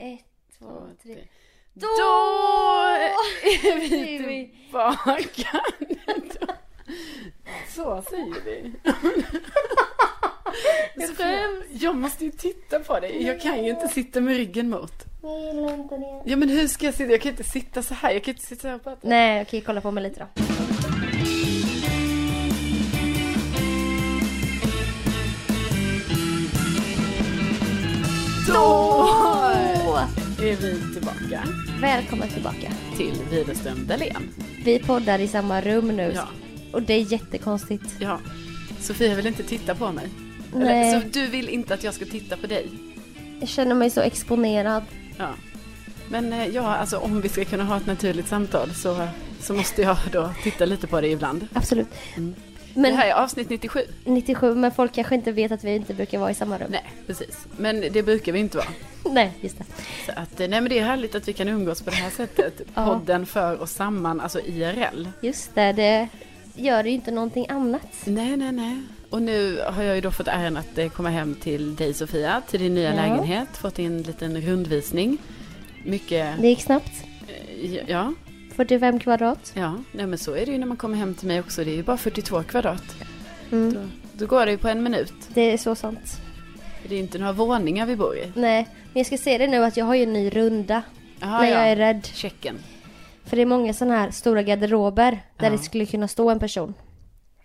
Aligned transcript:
Ett, 0.00 0.24
två, 0.58 0.66
tre. 1.02 1.18
Då 1.74 1.86
Då 1.86 2.86
är 3.64 3.80
vi 3.80 4.54
tillbaka. 4.64 5.60
Så 7.74 8.02
säger 8.10 8.44
vi. 8.44 8.72
Jag 10.96 11.16
skäms. 11.16 11.64
Jag 11.82 11.96
måste 11.96 12.24
ju 12.24 12.30
titta 12.30 12.80
på 12.80 13.00
dig. 13.00 13.26
Jag 13.26 13.40
kan 13.40 13.64
ju 13.64 13.70
inte 13.70 13.88
sitta 13.88 14.20
med 14.20 14.36
ryggen 14.36 14.70
mot. 14.70 14.92
Jag 15.22 15.40
gillar 15.40 15.74
inte 15.74 15.96
det. 15.96 16.22
Ja 16.24 16.36
men 16.36 16.48
hur 16.48 16.68
ska 16.68 16.86
jag 16.86 16.94
sitta? 16.94 17.10
Jag 17.10 17.20
kan 17.20 17.30
inte 17.30 17.44
sitta 17.44 17.82
så 17.82 17.94
här. 17.94 18.10
Jag 18.10 18.24
kan 18.24 18.34
inte 18.34 18.46
sitta 18.46 18.62
så 18.62 18.68
här 18.68 18.74
och 18.74 18.84
prata. 18.84 19.08
Nej, 19.08 19.42
okej, 19.42 19.60
kolla 19.60 19.80
på 19.80 19.90
mig 19.90 20.02
lite 20.02 20.20
då. 20.20 20.26
Då 28.48 29.19
är 30.42 30.56
vi 30.56 30.92
tillbaka 30.94 31.48
Välkommen 31.80 32.28
tillbaka. 32.28 32.72
till 32.96 33.14
Widerström 33.30 33.86
Dahlén. 33.86 34.28
Vi 34.64 34.78
poddar 34.78 35.18
i 35.18 35.28
samma 35.28 35.60
rum 35.60 35.88
nu. 35.88 36.12
Ja. 36.14 36.28
Och 36.72 36.82
det 36.82 36.94
är 36.94 37.12
jättekonstigt. 37.12 37.94
Ja. 37.98 38.20
Sofia 38.80 39.14
vill 39.14 39.26
inte 39.26 39.42
titta 39.42 39.74
på 39.74 39.92
mig. 39.92 40.08
Nej. 40.54 40.88
Eller, 40.88 41.00
så 41.00 41.06
du 41.08 41.26
vill 41.26 41.48
inte 41.48 41.74
att 41.74 41.84
jag 41.84 41.94
ska 41.94 42.04
titta 42.04 42.36
på 42.36 42.46
dig? 42.46 42.70
Jag 43.40 43.48
känner 43.48 43.74
mig 43.74 43.90
så 43.90 44.00
exponerad. 44.00 44.82
Ja. 45.16 45.28
Men 46.08 46.32
eh, 46.32 46.46
ja, 46.46 46.76
alltså 46.76 46.96
om 46.98 47.20
vi 47.20 47.28
ska 47.28 47.44
kunna 47.44 47.64
ha 47.64 47.76
ett 47.76 47.86
naturligt 47.86 48.28
samtal 48.28 48.74
så, 48.74 49.08
så 49.40 49.54
måste 49.54 49.82
jag 49.82 49.96
då 50.12 50.30
titta 50.42 50.64
lite 50.64 50.86
på 50.86 51.00
dig 51.00 51.12
ibland. 51.12 51.48
Absolut. 51.52 51.88
Mm. 52.16 52.34
Men 52.74 52.82
Det 52.82 52.98
här 52.98 53.08
är 53.08 53.12
avsnitt 53.14 53.50
97. 53.50 53.80
97, 54.04 54.54
men 54.54 54.72
folk 54.72 54.92
kanske 54.94 55.14
inte 55.14 55.32
vet 55.32 55.52
att 55.52 55.64
vi 55.64 55.74
inte 55.74 55.94
brukar 55.94 56.18
vara 56.18 56.30
i 56.30 56.34
samma 56.34 56.58
rum. 56.58 56.66
Nej, 56.70 56.84
precis. 57.06 57.46
Men 57.56 57.80
det 57.80 58.02
brukar 58.02 58.32
vi 58.32 58.38
inte 58.38 58.56
vara. 58.56 58.68
Nej, 59.10 59.32
just 59.40 59.58
det. 59.58 59.64
Så 60.06 60.12
att, 60.16 60.40
eh, 60.40 60.48
nej 60.48 60.60
men 60.60 60.68
det 60.68 60.78
är 60.78 60.84
härligt 60.84 61.14
att 61.14 61.28
vi 61.28 61.32
kan 61.32 61.48
umgås 61.48 61.82
på 61.82 61.90
det 61.90 61.96
här 61.96 62.10
sättet. 62.10 62.60
Ja. 62.74 62.84
Podden 62.86 63.26
för 63.26 63.62
oss 63.62 63.72
samman, 63.72 64.20
alltså 64.20 64.40
IRL. 64.40 65.08
Just 65.20 65.54
det, 65.54 65.72
det 65.72 66.08
gör 66.54 66.84
ju 66.84 66.90
inte 66.90 67.10
någonting 67.10 67.46
annat. 67.48 67.86
Nej, 68.04 68.36
nej, 68.36 68.52
nej. 68.52 68.76
Och 69.10 69.22
nu 69.22 69.60
har 69.66 69.82
jag 69.82 69.94
ju 69.94 70.00
då 70.00 70.10
fått 70.10 70.28
äran 70.28 70.56
att 70.56 70.78
eh, 70.78 70.88
komma 70.88 71.08
hem 71.08 71.34
till 71.34 71.76
dig 71.76 71.94
Sofia, 71.94 72.42
till 72.50 72.60
din 72.60 72.74
nya 72.74 72.90
Ja. 72.94 72.96
lägenhet. 73.02 73.48
Fått 73.56 73.78
en 73.78 74.02
liten 74.02 74.40
rundvisning. 74.40 75.18
Mycket, 75.84 76.40
Det 76.40 76.48
gick 76.48 76.62
snabbt. 76.62 76.92
eh, 77.62 77.74
ja, 77.90 78.14
45 78.60 78.98
kvadrat. 79.00 79.52
ja, 79.56 79.74
nej 79.92 80.06
men 80.06 80.18
så 80.18 80.32
är 80.34 80.46
det 80.46 80.52
ju 80.52 80.58
när 80.58 80.66
man 80.66 80.76
kommer 80.76 80.96
hem 80.96 81.14
till 81.14 81.28
mig 81.28 81.40
också. 81.40 81.64
Det 81.64 81.70
är 81.70 81.74
ju 81.76 81.82
bara 81.82 81.96
42 81.96 82.42
kvadrat. 82.42 82.82
Mm. 83.52 83.74
Då, 83.74 83.80
då 84.12 84.26
går 84.26 84.46
det 84.46 84.52
ju 84.52 84.58
på 84.58 84.68
en 84.68 84.82
minut. 84.82 85.12
Det 85.34 85.40
är 85.52 85.58
så 85.58 85.74
sant. 85.74 86.20
Det 86.88 86.94
är 86.94 86.98
inte 87.00 87.18
några 87.18 87.32
våningar 87.32 87.86
vi 87.86 87.96
bor 87.96 88.16
i. 88.16 88.32
Nej, 88.34 88.68
men 88.72 89.00
jag 89.00 89.06
ska 89.06 89.16
se 89.18 89.38
det 89.38 89.46
nu 89.46 89.64
att 89.64 89.76
jag 89.76 89.84
har 89.84 89.94
ju 89.94 90.02
en 90.02 90.12
ny 90.12 90.30
runda. 90.30 90.82
Jaha, 91.20 91.40
när 91.40 91.48
jag 91.50 91.60
ja. 91.60 91.64
är 91.64 91.76
rädd. 91.76 92.06
Checken. 92.06 92.58
För 93.24 93.36
det 93.36 93.42
är 93.42 93.46
många 93.46 93.74
sådana 93.74 93.96
här 93.98 94.10
stora 94.10 94.42
garderober 94.42 95.10
där 95.36 95.46
Ja. 95.46 95.50
det 95.50 95.58
skulle 95.58 95.86
kunna 95.86 96.08
stå 96.08 96.30
en 96.30 96.38
person. 96.38 96.74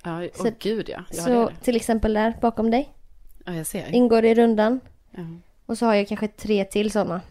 Ja, 0.03 0.23
åh 0.23 0.29
Så- 0.35 0.51
gud 0.59 0.89
ja. 0.89 0.99
Ja, 1.11 1.23
så 1.23 1.49
till 1.63 1.75
exempel 1.75 2.13
där 2.13 2.33
bakom 2.41 2.71
dig 2.71 2.89
ja, 3.45 3.53
jag 3.53 3.65
ser. 3.67 3.95
ingår 3.95 4.25
i 4.25 4.35
rundan. 4.35 4.79
Ja. 5.11 5.21
Och 5.65 5.77
så 5.77 5.85
har 5.85 5.93
jag 5.95 6.07
kanske 6.07 6.27
tre 6.27 6.65
till 6.65 6.91
sådana. 6.91 7.21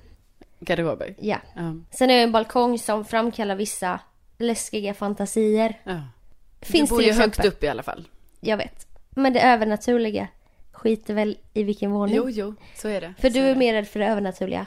Garderober. 0.65 1.15
Ja. 1.19 1.39
Ja. 1.55 1.75
Sen 1.91 2.11
är 2.11 2.15
det 2.17 2.23
en 2.23 2.33
balkong 2.33 2.79
som 2.79 3.05
framkallar 3.05 3.55
vissa 3.55 4.01
läskiga 4.39 4.95
fantasier. 4.95 5.81
ja. 5.85 6.01
Finns 6.61 6.91
du 6.91 6.97
bor 6.97 7.03
ju 7.03 7.13
högt 7.13 7.45
upp 7.45 7.65
i 7.65 7.69
alla 7.69 7.83
fall. 7.83 8.09
Jag 8.41 8.57
vet. 8.57 8.87
Men 9.11 9.33
det 9.33 9.41
övernaturliga 9.41 10.29
skiter 10.73 11.15
väl 11.15 11.37
i 11.53 11.63
vilken 11.63 11.91
våning. 11.91 12.17
Jo, 12.17 12.31
jo, 12.31 12.55
så 12.75 12.89
är 12.89 13.01
det. 13.01 13.15
För 13.19 13.29
så 13.31 13.35
du 13.35 13.41
är 13.41 13.49
det. 13.49 13.59
mer 13.59 13.75
rädd 13.75 13.89
för 13.89 14.01
det 14.01 14.07
övernaturliga. 14.07 14.67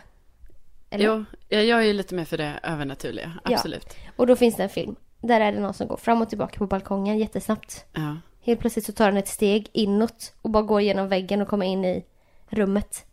Eller? 0.89 1.05
Jo, 1.05 1.25
jag, 1.49 1.79
är 1.79 1.81
ju 1.81 1.93
lite 1.93 2.15
mer 2.15 2.25
för 2.25 2.37
det 2.37 2.59
övernaturliga. 2.63 3.31
Ja. 3.43 3.53
Absolut. 3.53 3.95
Och 4.15 4.27
då 4.27 4.35
finns 4.35 4.55
det 4.55 4.63
en 4.63 4.69
film. 4.69 4.95
Där 5.21 5.41
är 5.41 5.51
det 5.51 5.59
någon 5.59 5.73
som 5.73 5.87
går 5.87 5.97
fram 5.97 6.21
och 6.21 6.29
tillbaka 6.29 6.57
på 6.57 6.67
balkongen 6.67 7.17
jättesnabbt. 7.17 7.85
Ja. 7.93 8.17
Helt 8.41 8.59
plötsligt 8.59 8.85
så 8.85 8.93
tar 8.93 9.05
den 9.05 9.17
ett 9.17 9.27
steg 9.27 9.69
inåt 9.73 10.33
och 10.41 10.49
bara 10.49 10.63
går 10.63 10.81
genom 10.81 11.07
väggen 11.07 11.41
och 11.41 11.47
kommer 11.47 11.65
in 11.65 11.85
i 11.85 12.05
rummet. 12.49 13.05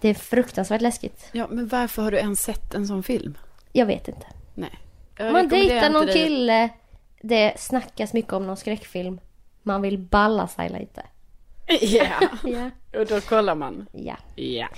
Det 0.00 0.08
är 0.08 0.14
fruktansvärt 0.14 0.80
läskigt. 0.80 1.28
ja, 1.32 1.46
men 1.50 1.66
varför 1.68 2.02
har 2.02 2.10
du 2.10 2.16
ens 2.18 2.40
sett 2.42 2.74
en 2.74 2.86
sån 2.86 3.02
film? 3.02 3.38
Jag 3.72 3.86
vet 3.86 4.08
inte. 4.08 4.26
Nej. 4.54 4.78
Jag 5.18 5.32
Man 5.32 5.48
dejtar 5.48 5.90
någon 5.90 6.06
dig- 6.06 6.14
kille. 6.14 6.68
Det 7.22 7.54
snackas 7.60 8.12
mycket 8.12 8.32
om 8.32 8.46
någon 8.46 8.56
skräckfilm. 8.56 9.20
Man 9.62 9.82
vill 9.82 9.98
balla 9.98 10.48
sig 10.48 10.68
lite. 10.68 11.02
Ja, 11.80 12.28
Ja. 12.44 12.70
och 13.00 13.06
då 13.06 13.20
kollar 13.20 13.54
man. 13.54 13.86
Ja. 13.92 14.16
Ja. 14.36 14.68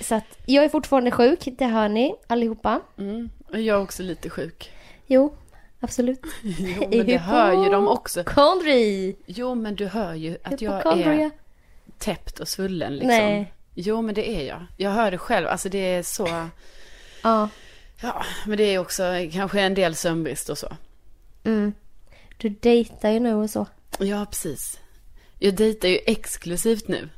Så 0.00 0.14
att 0.14 0.24
jag 0.46 0.64
är 0.64 0.68
fortfarande 0.68 1.10
sjuk, 1.10 1.48
det 1.58 1.66
hör 1.66 1.88
ni 1.88 2.14
allihopa. 2.26 2.80
Mm. 2.98 3.30
Och 3.48 3.60
jag 3.60 3.78
är 3.78 3.82
också 3.82 4.02
lite 4.02 4.30
sjuk. 4.30 4.70
Jo, 5.06 5.34
absolut. 5.80 6.20
Jo, 6.42 6.84
men 6.90 7.06
det 7.06 7.16
hör 7.18 7.64
ju 7.64 7.70
de 7.70 7.88
också. 7.88 8.24
Kondri! 8.24 9.16
Jo, 9.26 9.54
men 9.54 9.74
du 9.74 9.86
hör 9.86 10.14
ju 10.14 10.38
att 10.44 10.60
jag 10.62 10.86
är 10.98 11.30
täppt 11.98 12.40
och 12.40 12.48
svullen 12.48 12.92
liksom. 12.92 13.08
Nej. 13.08 13.52
Jo, 13.80 14.02
men 14.02 14.14
det 14.14 14.30
är 14.30 14.46
jag. 14.46 14.66
Jag 14.76 14.90
hör 14.90 15.10
det 15.10 15.18
själv. 15.18 15.46
Alltså 15.46 15.68
det 15.68 15.78
är 15.78 16.02
så... 16.02 16.28
Ja. 17.22 17.48
Ja, 18.02 18.24
men 18.46 18.58
det 18.58 18.74
är 18.74 18.78
också 18.78 19.02
kanske 19.32 19.60
en 19.60 19.74
del 19.74 19.94
sömnbrist 19.94 20.48
och 20.48 20.58
så. 20.58 20.68
Mm. 21.44 21.72
Du 22.36 22.48
dejtar 22.48 23.10
ju 23.10 23.20
nu 23.20 23.34
och 23.34 23.50
så. 23.50 23.66
Ja, 23.98 24.26
precis. 24.30 24.80
Jag 25.38 25.54
dejtar 25.54 25.88
ju 25.88 25.98
exklusivt 26.06 26.88
nu. 26.88 27.08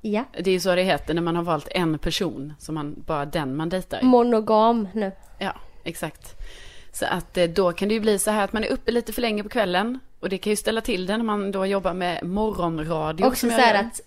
Ja. 0.00 0.24
Det 0.32 0.50
är 0.50 0.54
ju 0.54 0.60
så 0.60 0.74
det 0.74 0.82
heter 0.82 1.14
när 1.14 1.22
man 1.22 1.36
har 1.36 1.42
valt 1.42 1.68
en 1.70 1.98
person, 1.98 2.52
som 2.58 2.74
man, 2.74 3.02
bara 3.06 3.26
den 3.26 3.56
man 3.56 3.68
dejtar. 3.68 4.02
Monogam 4.02 4.88
nu. 4.94 5.12
Ja, 5.38 5.54
exakt. 5.84 6.34
Så 6.92 7.06
att 7.06 7.36
eh, 7.36 7.44
då 7.44 7.72
kan 7.72 7.88
det 7.88 7.94
ju 7.94 8.00
bli 8.00 8.18
så 8.18 8.30
här 8.30 8.44
att 8.44 8.52
man 8.52 8.64
är 8.64 8.68
uppe 8.68 8.90
lite 8.90 9.12
för 9.12 9.22
länge 9.22 9.42
på 9.42 9.48
kvällen. 9.48 9.98
Och 10.20 10.28
det 10.28 10.38
kan 10.38 10.50
ju 10.50 10.56
ställa 10.56 10.80
till 10.80 11.06
det 11.06 11.16
när 11.16 11.24
man 11.24 11.52
då 11.52 11.66
jobbar 11.66 11.94
med 11.94 12.24
morgonradio. 12.26 13.24
Också 13.24 13.46
så 13.46 13.56
här 13.56 13.84
att 13.84 14.00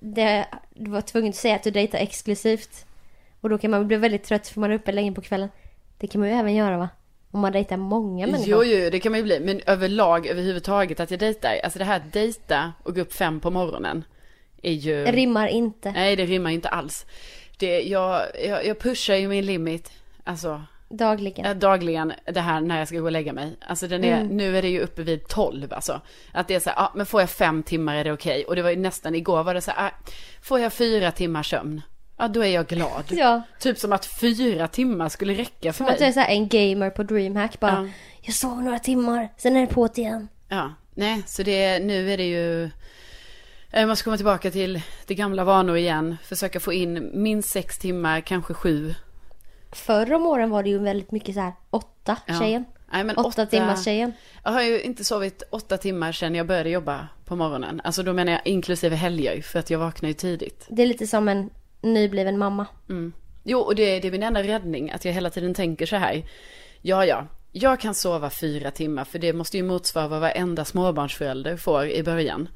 det, 0.00 0.46
du 0.70 0.90
var 0.90 1.00
tvungen 1.00 1.30
att 1.30 1.36
säga 1.36 1.56
att 1.56 1.62
du 1.62 1.70
dejtar 1.70 1.98
exklusivt. 1.98 2.86
Och 3.40 3.48
då 3.48 3.58
kan 3.58 3.70
man 3.70 3.88
bli 3.88 3.96
väldigt 3.96 4.24
trött 4.24 4.48
för 4.48 4.60
man 4.60 4.70
är 4.70 4.74
uppe 4.74 4.92
länge 4.92 5.12
på 5.12 5.20
kvällen. 5.20 5.48
Det 5.98 6.06
kan 6.06 6.20
man 6.20 6.30
ju 6.30 6.34
även 6.34 6.54
göra 6.54 6.78
va? 6.78 6.88
Om 7.30 7.40
man 7.40 7.52
dejtar 7.52 7.76
många 7.76 8.26
människor. 8.26 8.64
Jo, 8.64 8.64
jo, 8.64 8.90
det 8.90 9.00
kan 9.00 9.12
man 9.12 9.18
ju 9.18 9.24
bli. 9.24 9.40
Men 9.40 9.60
överlag, 9.66 10.26
överhuvudtaget 10.26 11.00
att 11.00 11.10
jag 11.10 11.20
dejtar. 11.20 11.60
Alltså 11.64 11.78
det 11.78 11.84
här 11.84 11.96
att 11.96 12.12
dejta 12.12 12.72
och 12.82 12.94
gå 12.94 13.00
upp 13.00 13.12
fem 13.12 13.40
på 13.40 13.50
morgonen. 13.50 14.04
Är 14.62 14.72
ju... 14.72 15.04
Rimmar 15.04 15.48
inte. 15.48 15.92
Nej, 15.92 16.16
det 16.16 16.26
rimmar 16.26 16.50
inte 16.50 16.68
alls. 16.68 17.06
Det, 17.58 17.80
jag, 17.80 18.22
jag, 18.44 18.66
jag 18.66 18.78
pushar 18.78 19.14
ju 19.14 19.28
min 19.28 19.46
limit. 19.46 19.92
Alltså, 20.24 20.62
Dagligen. 20.90 21.44
eh, 21.46 21.54
dagligen 21.56 22.12
det 22.32 22.40
här 22.40 22.60
när 22.60 22.78
jag 22.78 22.88
ska 22.88 22.98
gå 22.98 23.04
och 23.04 23.12
lägga 23.12 23.32
mig. 23.32 23.56
Alltså 23.66 23.88
den 23.88 24.04
är, 24.04 24.20
Mm. 24.20 24.36
nu 24.36 24.58
är 24.58 24.62
det 24.62 24.68
ju 24.68 24.80
uppe 24.80 25.02
vid 25.02 25.28
12 25.28 25.72
alltså. 25.72 26.00
Att 26.32 26.48
det 26.48 26.54
är 26.54 26.60
så 26.60 26.70
här, 26.70 26.76
ja 26.76 26.92
men 26.96 27.06
får 27.06 27.20
jag 27.20 27.30
fem 27.30 27.62
timmar 27.62 27.96
är 27.96 28.04
det 28.04 28.12
okej. 28.12 28.44
Och 28.44 28.56
det 28.56 28.62
var 28.62 28.70
ju 28.70 28.76
nästan 28.76 29.14
igår 29.14 29.42
var 29.42 29.54
det 29.54 29.60
så 29.60 29.70
här, 29.70 29.86
ah, 29.86 29.90
får 30.42 30.60
jag 30.60 30.72
fyra 30.72 31.10
timmar 31.12 31.42
sömn? 31.42 31.82
Ja 32.18 32.28
då 32.28 32.44
är 32.44 32.48
jag 32.54 32.66
glad. 32.66 33.04
Ja. 33.10 33.42
Typ 33.60 33.78
som 33.78 33.92
att 33.92 34.06
fyra 34.06 34.68
timmar 34.68 35.08
skulle 35.08 35.34
räcka 35.34 35.72
för 35.72 35.84
Som 35.84 35.86
att 35.86 35.98
du 35.98 36.04
är 36.04 36.06
mig. 36.08 36.12
så 36.14 36.20
här 36.20 36.28
en 36.28 36.48
gamer 36.48 36.90
på 36.90 37.02
DreamHack 37.02 37.60
bara. 37.60 37.72
Ja. 37.72 37.88
Jag 38.22 38.34
sov 38.34 38.62
några 38.62 38.78
timmar, 38.78 39.28
sen 39.36 39.56
är 39.56 39.60
det 39.60 39.66
på 39.74 39.88
igen. 39.94 40.28
Ja, 40.48 40.74
nej 40.94 41.22
så 41.26 41.42
det, 41.42 41.78
nu 41.78 42.12
är 42.12 42.16
det 42.16 42.24
ju, 42.28 42.70
jag 43.70 43.88
måste 43.88 44.04
komma 44.04 44.16
tillbaka 44.16 44.50
till 44.50 44.80
det 45.06 45.14
gamla 45.14 45.44
vanor 45.44 45.76
igen. 45.76 46.16
Försöka 46.24 46.60
få 46.60 46.72
in 46.72 47.10
minst 47.22 47.48
sex 47.48 47.78
timmar, 47.78 48.20
kanske 48.20 48.54
sju. 48.54 48.94
Förr 49.72 50.12
om 50.12 50.26
åren 50.26 50.50
var 50.50 50.62
det 50.62 50.68
ju 50.70 50.78
väldigt 50.78 51.10
mycket 51.12 51.34
så 51.34 51.40
här 51.40 51.52
åtta 51.70 52.16
Ja. 52.26 52.38
tjejen. 52.38 52.64
Nej, 52.92 53.04
men 53.04 53.16
Åtta, 53.16 53.46
timmars 53.46 53.84
tjejen. 53.84 54.12
Jag 54.44 54.50
har 54.50 54.62
ju 54.62 54.80
inte 54.82 55.04
sovit 55.04 55.42
åtta 55.50 55.76
timmar 55.78 56.12
sedan 56.12 56.34
jag 56.34 56.46
började 56.46 56.70
jobba 56.70 57.08
på 57.24 57.36
morgonen. 57.36 57.80
Alltså 57.84 58.02
då 58.02 58.12
menar 58.12 58.32
jag 58.32 58.40
inklusive 58.44 58.96
helger, 58.96 59.42
för 59.42 59.58
att 59.58 59.70
jag 59.70 59.78
vaknar 59.78 60.08
ju 60.08 60.14
tidigt. 60.14 60.66
Det 60.68 60.82
är 60.82 60.86
lite 60.86 61.06
som 61.06 61.28
en 61.28 61.50
nybliven 61.80 62.38
mamma. 62.38 62.66
Mm. 62.88 63.12
Jo, 63.44 63.58
och 63.60 63.74
det, 63.74 64.00
det 64.00 64.08
är 64.08 64.12
min 64.12 64.22
enda 64.22 64.42
räddning, 64.42 64.90
att 64.90 65.04
jag 65.04 65.12
hela 65.12 65.30
tiden 65.30 65.54
tänker 65.54 65.86
så 65.86 65.96
här. 65.96 66.22
Ja, 66.82 67.04
ja, 67.06 67.26
jag 67.52 67.80
kan 67.80 67.94
sova 67.94 68.30
fyra 68.30 68.70
timmar, 68.70 69.04
för 69.04 69.18
det 69.18 69.32
måste 69.32 69.56
ju 69.56 69.62
motsvara 69.62 70.08
vad 70.08 70.20
varenda 70.20 70.64
småbarnsförälder 70.64 71.56
får 71.56 71.86
i 71.86 72.02
början. 72.02 72.48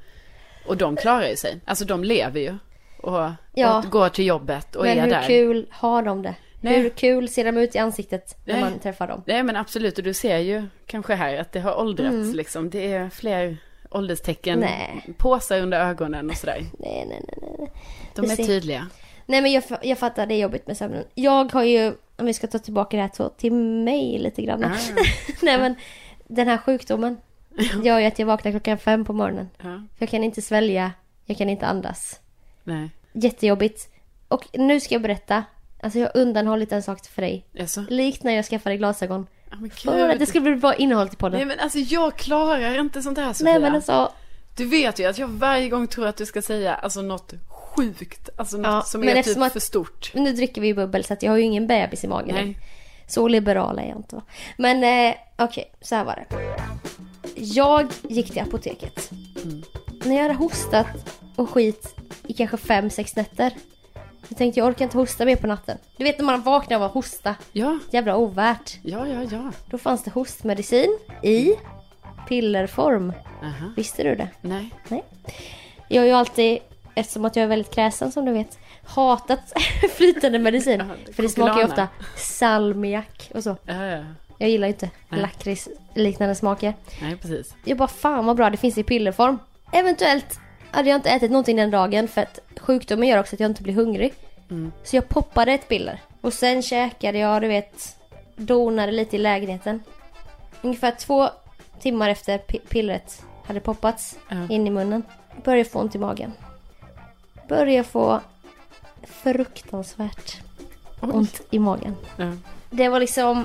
Och 0.67 0.77
de 0.77 0.97
klarar 0.97 1.29
ju 1.29 1.37
sig. 1.37 1.61
Alltså 1.65 1.85
de 1.85 2.05
lever 2.05 2.41
ju. 2.41 2.56
Och, 3.03 3.31
Ja. 3.55 3.79
och 3.79 3.85
går 3.91 4.09
till 4.09 4.27
jobbet 4.27 4.77
och 4.77 4.85
Men 4.85 4.99
är 4.99 5.03
hur 5.03 5.11
där. 5.11 5.27
kul 5.27 5.67
har 5.71 6.03
de 6.03 6.23
det? 6.23 6.35
Nej. 6.64 6.81
Hur 6.82 6.90
kul 6.90 7.28
ser 7.28 7.44
de 7.44 7.56
ut 7.56 7.75
i 7.75 7.78
ansiktet 7.78 8.37
när 8.44 8.55
Nej. 8.55 8.62
man 8.62 8.78
träffar 8.78 9.08
dem? 9.08 9.22
Nej 9.26 9.43
men 9.43 9.56
absolut, 9.56 9.99
och 9.99 10.05
du 10.05 10.14
ser 10.14 10.38
ju 10.38 10.62
kanske 10.87 11.14
här 11.14 11.37
att 11.38 11.52
det 11.52 11.61
har 11.61 11.78
åldrats 11.81 12.14
Mm. 12.14 12.34
liksom. 12.34 12.70
Det 12.70 12.93
är 12.93 13.11
fler 13.11 13.56
ålderstecken, 13.90 14.61
Nej. 14.61 15.02
påsar 15.19 15.61
under 15.61 15.81
ögonen 15.81 16.31
och 16.31 16.37
sådär. 16.37 16.58
Nej, 16.78 17.06
nej, 17.08 17.25
nej, 17.28 17.38
nej. 17.58 17.72
De 18.14 18.26
Det 18.26 18.32
är 18.32 18.37
ser- 18.37 18.44
tydliga. 18.46 18.87
Nej 19.26 19.40
men 19.43 19.52
jag, 19.52 19.62
jag 19.82 19.99
fattar, 19.99 20.26
det 20.26 20.34
är 20.34 20.38
jobbigt 20.38 20.66
med 20.66 20.76
sömnen. 20.76 21.05
Jag 21.14 21.52
har 21.52 21.62
ju, 21.62 21.93
om 22.16 22.26
vi 22.26 22.34
ska 22.34 22.46
ta 22.46 22.58
tillbaka 22.58 22.96
det 22.96 23.02
här 23.02 23.28
till 23.37 23.52
mig 23.52 24.19
lite 24.19 24.43
grann. 24.43 24.64
Ah. 24.64 24.76
Nej 25.43 25.58
men, 25.58 25.75
den 26.26 26.49
här 26.49 26.58
sjukdomen 26.58 27.16
gör 27.82 27.99
ju 27.99 28.06
att 28.06 28.19
jag 28.19 28.26
vaknar 28.26 28.50
klockan 28.52 28.78
fem 28.78 29.05
på 29.05 29.12
morgonen. 29.12 29.49
Ja, 29.58 29.62
För 29.64 29.82
jag 29.99 30.08
kan 30.08 30.25
inte 30.25 30.43
svälja, 30.43 30.93
jag 31.25 31.37
kan 31.38 31.49
inte 31.49 31.66
andas. 31.66 32.20
nej. 32.64 32.90
Jättejobbigt. 33.12 33.88
Och 34.28 34.49
nu 34.52 34.81
ska 34.81 34.94
jag 34.94 35.02
berätta 35.02 35.44
Alltså 35.85 35.99
jag 35.99 36.07
har 36.15 36.21
undanhållit 36.21 36.73
en 36.73 36.83
sak 36.83 37.07
för 37.07 37.23
dig. 37.23 37.45
Alltså, 37.61 37.85
Likt 37.89 38.23
när 38.23 38.33
jag 38.33 38.45
skaffade 38.45 38.77
glasögon. 38.77 39.27
ja, 39.51 39.57
men 39.61 39.71
För 39.71 40.09
att 40.09 40.19
det 40.19 40.27
skulle 40.27 40.43
bli 40.51 40.57
bra 40.57 40.75
innehåll 40.75 41.09
till 41.09 41.19
podden. 41.19 41.39
Nej 41.39 41.47
men 41.47 41.61
alltså 41.61 41.79
jag 41.79 42.17
klarar 42.17 42.81
inte 42.81 43.03
sånt 43.03 43.19
här 43.19 43.33
Sofia. 43.33 43.53
Nej 43.53 43.61
men 43.63 43.75
alltså, 43.75 44.13
Du 44.57 44.65
vet 44.65 44.99
ju 45.01 45.05
att 45.09 45.19
jag 45.19 45.29
varje 45.29 45.69
gång 45.69 45.87
tror 45.87 46.07
att 46.07 46.17
du 46.17 46.27
ska 46.27 46.43
säga 46.43 46.75
alltså 46.75 47.03
något 47.03 47.35
sjukt. 47.49 48.29
Alltså 48.37 48.57
något 48.57 48.67
Ja, 48.67 48.83
som 48.83 49.01
men 49.01 49.09
är 49.09 49.13
typ 49.13 49.21
eftersom 49.21 49.43
att- 49.43 49.53
för 49.53 49.61
stort. 49.61 50.11
nu 50.15 50.33
dricker 50.33 50.61
vi 50.61 50.67
ju 50.67 50.75
bubbel 50.75 51.05
så 51.05 51.13
att 51.13 51.23
jag 51.23 51.31
har 51.33 51.37
ju 51.37 51.45
ingen 51.45 51.67
bebis 51.67 52.05
i 52.05 52.09
magen. 52.09 52.35
Nej. 52.35 52.59
Så 53.09 53.29
liberal 53.29 53.79
är 53.79 53.89
jag 53.89 53.97
inte 53.97 54.17
va. 54.17 54.23
Men 54.57 54.85
eh, 55.09 55.15
okej, 55.39 55.73
så 55.81 55.95
här 55.95 56.05
var 56.05 56.15
det. 56.29 56.37
Jag 57.37 57.87
gick 58.09 58.33
till 58.33 58.41
apoteket. 58.43 59.11
När 60.05 60.15
jag 60.17 60.23
hade 60.23 60.35
hostat 60.35 60.87
och 61.37 61.51
skit 61.51 61.95
i 62.27 62.33
kanske 62.33 62.57
fem 62.57 62.91
sex 62.91 63.17
nätter. 63.17 63.53
Jag 64.29 64.38
tänkte 64.38 64.61
jag 64.61 64.69
orkar 64.69 64.85
inte 64.85 64.97
hosta 64.99 65.25
mer 65.25 65.37
på 65.37 65.47
natten. 65.47 65.79
Du 65.97 66.05
vet 66.05 66.19
när 66.19 66.25
man 66.25 66.43
vaknar 66.43 66.76
av 66.76 66.82
att 66.82 66.93
hosta. 66.93 67.35
Ja, 67.53 67.79
Jävla 67.91 68.17
ovärt. 68.17 68.79
ja, 68.82 69.06
ja, 69.09 69.23
ja. 69.31 69.53
Då 69.71 69.79
fanns 69.79 70.03
det 70.05 70.11
hostmedicin 70.11 70.99
i 71.23 71.50
pillerform. 72.29 73.12
Aha. 73.43 73.71
Visste 73.76 74.03
du 74.03 74.15
det? 74.15 74.29
Nej. 74.41 74.71
Nej. 74.88 75.05
Jag 75.88 76.03
har 76.03 76.06
ju 76.06 76.12
alltid, 76.12 76.59
eftersom 76.94 77.25
att 77.25 77.37
jag 77.37 77.43
är 77.43 77.47
väldigt 77.49 77.75
kräsen 77.75 78.12
som 78.12 78.25
du 78.25 78.32
vet, 78.32 78.59
hatat 78.85 79.53
flytande 79.97 80.38
medicin. 80.38 80.81
Ja, 81.06 81.12
för 81.15 81.23
det 81.23 81.29
smakar 81.29 81.59
ju 81.59 81.65
ofta 81.65 81.88
salmiak 82.17 83.31
och 83.35 83.43
så. 83.43 83.56
Ja, 83.65 83.85
ja. 83.87 84.05
Jag 84.38 84.50
gillar 84.50 84.67
ju 84.69 84.73
inte 84.73 84.91
Nej. 85.09 85.21
lakrits 85.21 85.69
liknande 85.94 86.35
smaker. 86.35 86.75
Nej, 87.03 87.17
precis. 87.17 87.55
Jag 87.65 87.79
bara 87.79 87.88
fan 87.88 88.26
vad 88.26 88.37
bra 88.37 88.50
det 88.50 88.56
finns 88.56 88.79
i 88.79 88.82
pillerform. 88.82 89.38
Eventuellt 89.73 90.41
hade 90.75 90.88
jag 90.88 90.99
inte 90.99 91.11
ätit 91.11 91.31
någonting 91.31 91.56
den 91.56 91.71
dagen 91.71 92.09
för 92.09 92.21
att 92.23 92.38
sjukdomen 92.61 93.09
gör 93.09 93.19
också 93.21 93.37
att 93.37 93.41
jag 93.41 93.50
inte 93.50 93.62
blir 93.62 93.75
hungrig. 93.75 94.15
Mm. 94.50 94.73
Så 94.85 94.97
jag 94.97 95.09
poppade 95.09 95.53
ett 95.53 95.69
piller. 95.69 96.00
Och 96.21 96.32
sen 96.32 96.62
käkade 96.62 97.19
jag, 97.19 97.43
du 97.43 97.49
vet, 97.49 97.97
donade 98.37 98.93
lite 98.93 99.17
i 99.17 99.19
lägenheten. 99.19 99.82
Ungefär 100.62 100.91
två 100.99 101.29
timmar 101.81 102.09
efter 102.09 102.38
pi- 102.38 102.61
pillret 102.69 103.23
hade 103.47 103.61
poppats 103.61 104.19
Ja. 104.29 104.37
in 104.55 104.67
i 104.67 104.71
munnen. 104.71 105.03
Började 105.44 105.71
få 105.71 105.79
ont 105.81 105.94
i 105.94 105.99
magen. 105.99 106.32
Började 107.49 107.85
få 107.88 108.21
fruktansvärt 109.23 110.37
Oj. 111.03 111.09
ont 111.12 111.41
i 111.50 111.59
magen. 111.59 111.97
Ja. 112.17 112.32
Det 112.71 112.88
var 112.88 113.00
liksom 113.00 113.44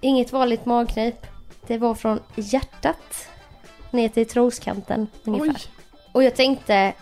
inget 0.00 0.32
vanligt 0.32 0.66
magknip. 0.66 1.26
Det 1.66 1.78
var 1.78 1.94
från 1.94 2.20
hjärtat 2.36 3.28
ner 3.90 4.08
till 4.08 4.28
troskanten 4.28 5.06
ungefär. 5.24 5.48
Oj. 5.54 5.79
Och 6.12 6.24
jag 6.24 6.36
tänkte, 6.36 6.92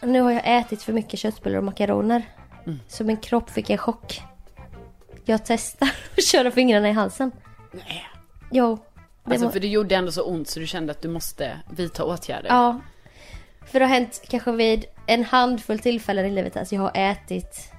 nu 0.00 0.20
har 0.20 0.30
jag 0.30 0.58
ätit 0.58 0.82
för 0.82 0.92
mycket 0.92 1.20
köttbullar 1.20 1.58
och 1.58 1.64
makaroner. 1.64 2.22
Mm. 2.66 2.78
Så 2.88 3.04
min 3.04 3.16
kropp 3.16 3.50
fick 3.50 3.70
en 3.70 3.78
chock. 3.78 4.22
Jag 5.24 5.44
testar 5.44 5.88
att 6.16 6.24
köra 6.24 6.50
fingrarna 6.50 6.88
i 6.88 6.92
halsen. 6.92 7.32
Nej. 7.72 8.06
Jo. 8.50 8.78
Alltså 9.24 9.44
var, 9.44 9.52
för 9.52 9.60
det 9.60 9.68
gjorde 9.68 9.94
ändå 9.94 10.12
så 10.12 10.22
ont 10.22 10.48
så 10.48 10.60
du 10.60 10.66
kände 10.66 10.90
att 10.90 11.02
du 11.02 11.08
måste 11.08 11.60
vidta 11.70 12.04
åtgärder. 12.04 12.48
ja. 12.48 12.80
För 13.66 13.78
det 13.78 13.86
har 13.86 13.94
hänt 13.94 14.22
kanske 14.28 14.52
vid 14.52 14.84
en 15.06 15.24
handfull 15.24 15.78
tillfällen 15.78 16.26
i 16.26 16.30
livet. 16.30 16.56
Alltså 16.56 16.74
jag 16.74 16.82
har 16.82 16.92
ätit 16.94 17.72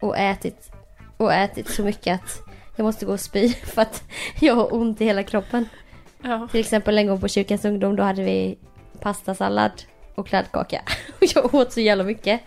och 0.00 0.18
ätit 0.18 0.70
och 1.16 1.32
ätit 1.32 1.68
så 1.68 1.82
mycket 1.82 2.14
att 2.14 2.38
jag 2.76 2.84
måste 2.84 3.06
gå 3.06 3.12
och 3.12 3.20
spy 3.20 3.48
för 3.64 3.82
att 3.82 4.02
jag 4.40 4.54
har 4.54 4.74
ont 4.74 5.00
i 5.00 5.04
hela 5.04 5.22
kroppen. 5.22 5.68
Ja. 6.22 6.48
Till 6.50 6.60
exempel 6.60 6.98
en 6.98 7.06
gång 7.06 7.20
på 7.20 7.28
kyrkans 7.28 7.64
ungdom 7.64 7.96
då 7.96 8.02
hade 8.02 8.22
vi 8.22 8.58
pastasallad 9.00 9.82
och 10.16 10.26
kladdkaka. 10.26 10.82
Och 11.20 11.26
jag 11.34 11.54
åt 11.54 11.72
så 11.72 11.80
jävla 11.80 12.04
mycket. 12.04 12.40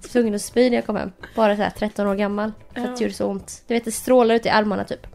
Så 0.00 0.08
tvungen 0.08 0.34
att 0.34 0.42
spy 0.42 0.70
när 0.70 0.76
jag 0.76 0.86
kom 0.86 0.96
hem. 0.96 1.12
Bara 1.36 1.56
så 1.56 1.62
här 1.62 1.70
13 1.70 2.06
år 2.06 2.14
gammal. 2.14 2.52
För 2.74 2.80
att 2.80 2.96
det 2.96 3.04
gjorde 3.04 3.14
så 3.14 3.26
ont. 3.26 3.62
Du 3.66 3.74
vet 3.74 3.84
det 3.84 3.92
strålar 3.92 4.34
ut 4.34 4.46
i 4.46 4.48
armarna 4.48 4.84
typ. 4.84 5.06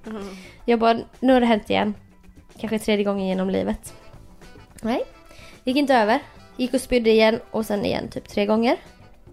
Jag 0.66 0.80
bara, 0.80 1.00
nu 1.20 1.34
har 1.34 1.40
det 1.40 1.46
hänt 1.46 1.70
igen. 1.70 1.94
Kanske 2.60 2.80
tredje 2.80 3.06
gången 3.06 3.28
genom 3.28 3.50
livet. 3.50 3.94
Nej, 4.82 5.04
gick 5.64 5.78
inte 5.78 5.96
över. 5.96 6.20
Gick 6.58 6.74
och 6.74 6.82
spydde 6.82 7.10
igen 7.10 7.40
och 7.52 7.66
sen 7.66 7.86
igen 7.86 8.10
typ 8.10 8.28
tre 8.28 8.46
gånger. 8.46 8.78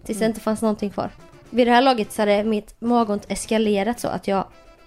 Tills 0.05 0.19
det 0.19 0.27
inte 0.27 0.41
fanns 0.41 0.63
någonting 0.63 0.91
kvar. 0.91 1.11
Vid 1.51 1.67
det 1.67 1.71
här 1.71 1.83
laget 1.83 2.13
så 2.13 2.23
hade 2.23 2.45
mitt 2.45 2.81
magont 2.81 3.25
eskalerat 3.29 4.01
så 4.01 4.09
att 4.09 4.29
jag 4.29 4.45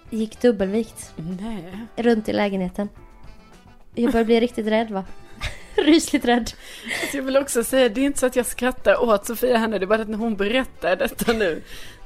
gick 0.09 0.41
dubbelvikt 0.41 1.13
Nej. 1.15 1.87
runt 1.95 2.29
i 2.29 2.33
lägenheten. 2.33 2.89
Jag 3.95 4.11
började 4.11 4.25
bli 4.25 4.39
riktigt 4.39 4.67
rädd 4.67 4.91
va? 4.91 5.05
Rysligt 5.89 6.25
rädd. 6.25 6.51
Så 7.11 7.17
jag 7.17 7.23
vill 7.23 7.37
också 7.37 7.63
säga, 7.63 7.89
det 7.89 8.01
är 8.01 8.05
inte 8.05 8.19
så 8.19 8.25
att 8.25 8.35
jag 8.35 8.45
skrattar 8.45 9.03
åt 9.03 9.25
Sofia 9.25 9.57
henne, 9.57 9.77
det 9.79 9.85
är 9.85 9.87
bara 9.87 10.01
att 10.01 10.07
när 10.09 10.17
hon 10.17 10.35
berättar 10.35 10.95
detta 10.95 11.33
nu 11.33 11.61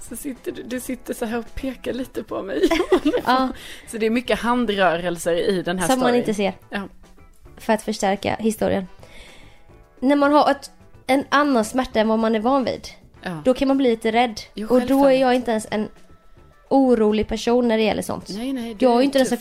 så 0.10 0.16
sitter 0.16 0.52
du, 0.52 0.64
du 0.64 0.80
sitter 0.80 1.14
så 1.14 1.26
här 1.26 1.40
och 1.40 1.56
pekar 1.56 1.94
lite 1.94 2.24
på 2.24 2.42
mig. 2.44 2.70
Ja, 3.26 3.50
Så 3.92 3.98
det 3.98 4.06
är 4.06 4.10
mycket 4.10 4.40
handrörelser 4.40 5.50
i 5.50 5.62
den 5.62 5.80
här 5.80 5.88
som 5.88 6.00
man 6.00 6.08
storyn. 6.08 6.20
inte 6.20 6.34
ser. 6.34 6.54
Ja. 6.70 6.82
För 7.58 7.74
att 7.74 7.82
förstärka 7.82 8.36
historien. 8.40 8.88
När 10.00 10.16
man 10.16 10.34
har 10.34 10.52
ett, 10.52 10.72
en 11.08 11.26
annan 11.30 11.66
smärta 11.66 12.00
än 12.00 12.08
vad 12.08 12.20
man 12.20 12.36
är 12.36 12.40
van 12.40 12.64
vid. 12.66 12.88
Ja. 13.22 13.42
Då 13.46 13.54
kan 13.54 13.68
man 13.68 13.78
bli 13.78 13.90
lite 13.90 14.12
rädd. 14.12 14.42
Jo, 14.54 14.68
och 14.70 14.82
då 14.82 15.06
är 15.06 15.22
jag 15.22 15.36
inte 15.36 15.52
ens 15.52 15.68
en 15.72 15.88
orolig 16.70 17.28
person 17.28 17.68
när 17.68 17.78
det 17.78 17.84
gäller 17.84 18.02
sånt. 18.02 18.30
Nej, 18.30 18.54
nej. 18.54 18.76
Jag 18.80 19.00
är 19.00 19.02
inte 19.02 19.20
tuff. 19.20 19.30
som 19.30 19.38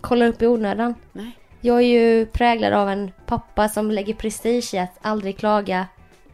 kollar 0.00 0.26
upp 0.26 0.42
i 0.42 0.46
onödan. 0.46 0.94
Nej. 1.12 1.38
Jag 1.64 1.76
är 1.76 1.86
ju 1.86 2.26
präglad 2.26 2.72
av 2.72 2.88
en 2.88 3.12
pappa 3.26 3.68
som 3.68 3.90
lägger 3.90 4.14
prestige 4.14 4.74
i 4.74 4.78
att 4.78 4.98
aldrig 5.00 5.38
klaga. 5.38 5.86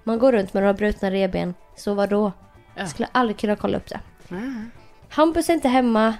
Man 0.05 0.19
går 0.19 0.33
runt 0.33 0.55
med 0.55 0.63
några 0.63 0.75
brutna 0.75 1.11
revben. 1.11 1.55
Så 1.77 1.95
vad 1.95 2.11
då? 2.11 2.33
Ja. 2.75 2.81
Jag 2.81 2.89
skulle 2.89 3.09
aldrig 3.13 3.39
kunna 3.39 3.57
kolla 3.57 3.77
upp 3.77 3.89
det. 3.89 4.01
Mm. 4.31 4.71
Hampus 5.09 5.49
är 5.49 5.55
inte 5.55 5.69
hemma. 5.69 6.15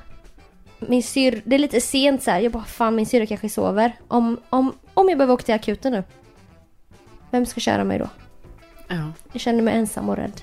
Min 0.79 1.03
syr, 1.03 1.43
det 1.45 1.55
är 1.55 1.59
lite 1.59 1.81
sent 1.81 2.23
så 2.23 2.31
här. 2.31 2.41
Jag 2.41 2.53
bara, 2.53 2.65
fan 2.65 2.95
min 2.95 3.07
syrra 3.07 3.27
kanske 3.27 3.49
sover. 3.49 3.93
Om, 4.09 4.41
om, 4.51 4.73
om 4.95 5.09
jag 5.09 5.19
behöver 5.19 5.35
åka 5.35 5.43
till 5.43 5.55
akuten 5.55 5.93
nu. 5.93 6.05
Vem 7.31 7.47
ska 7.47 7.61
köra 7.61 7.85
mig 7.85 7.99
då? 7.99 8.09
Ja. 8.89 9.13
Jag 9.33 9.41
kände 9.41 9.63
mig 9.63 9.75
ensam 9.75 10.09
och 10.09 10.17
rädd. 10.17 10.41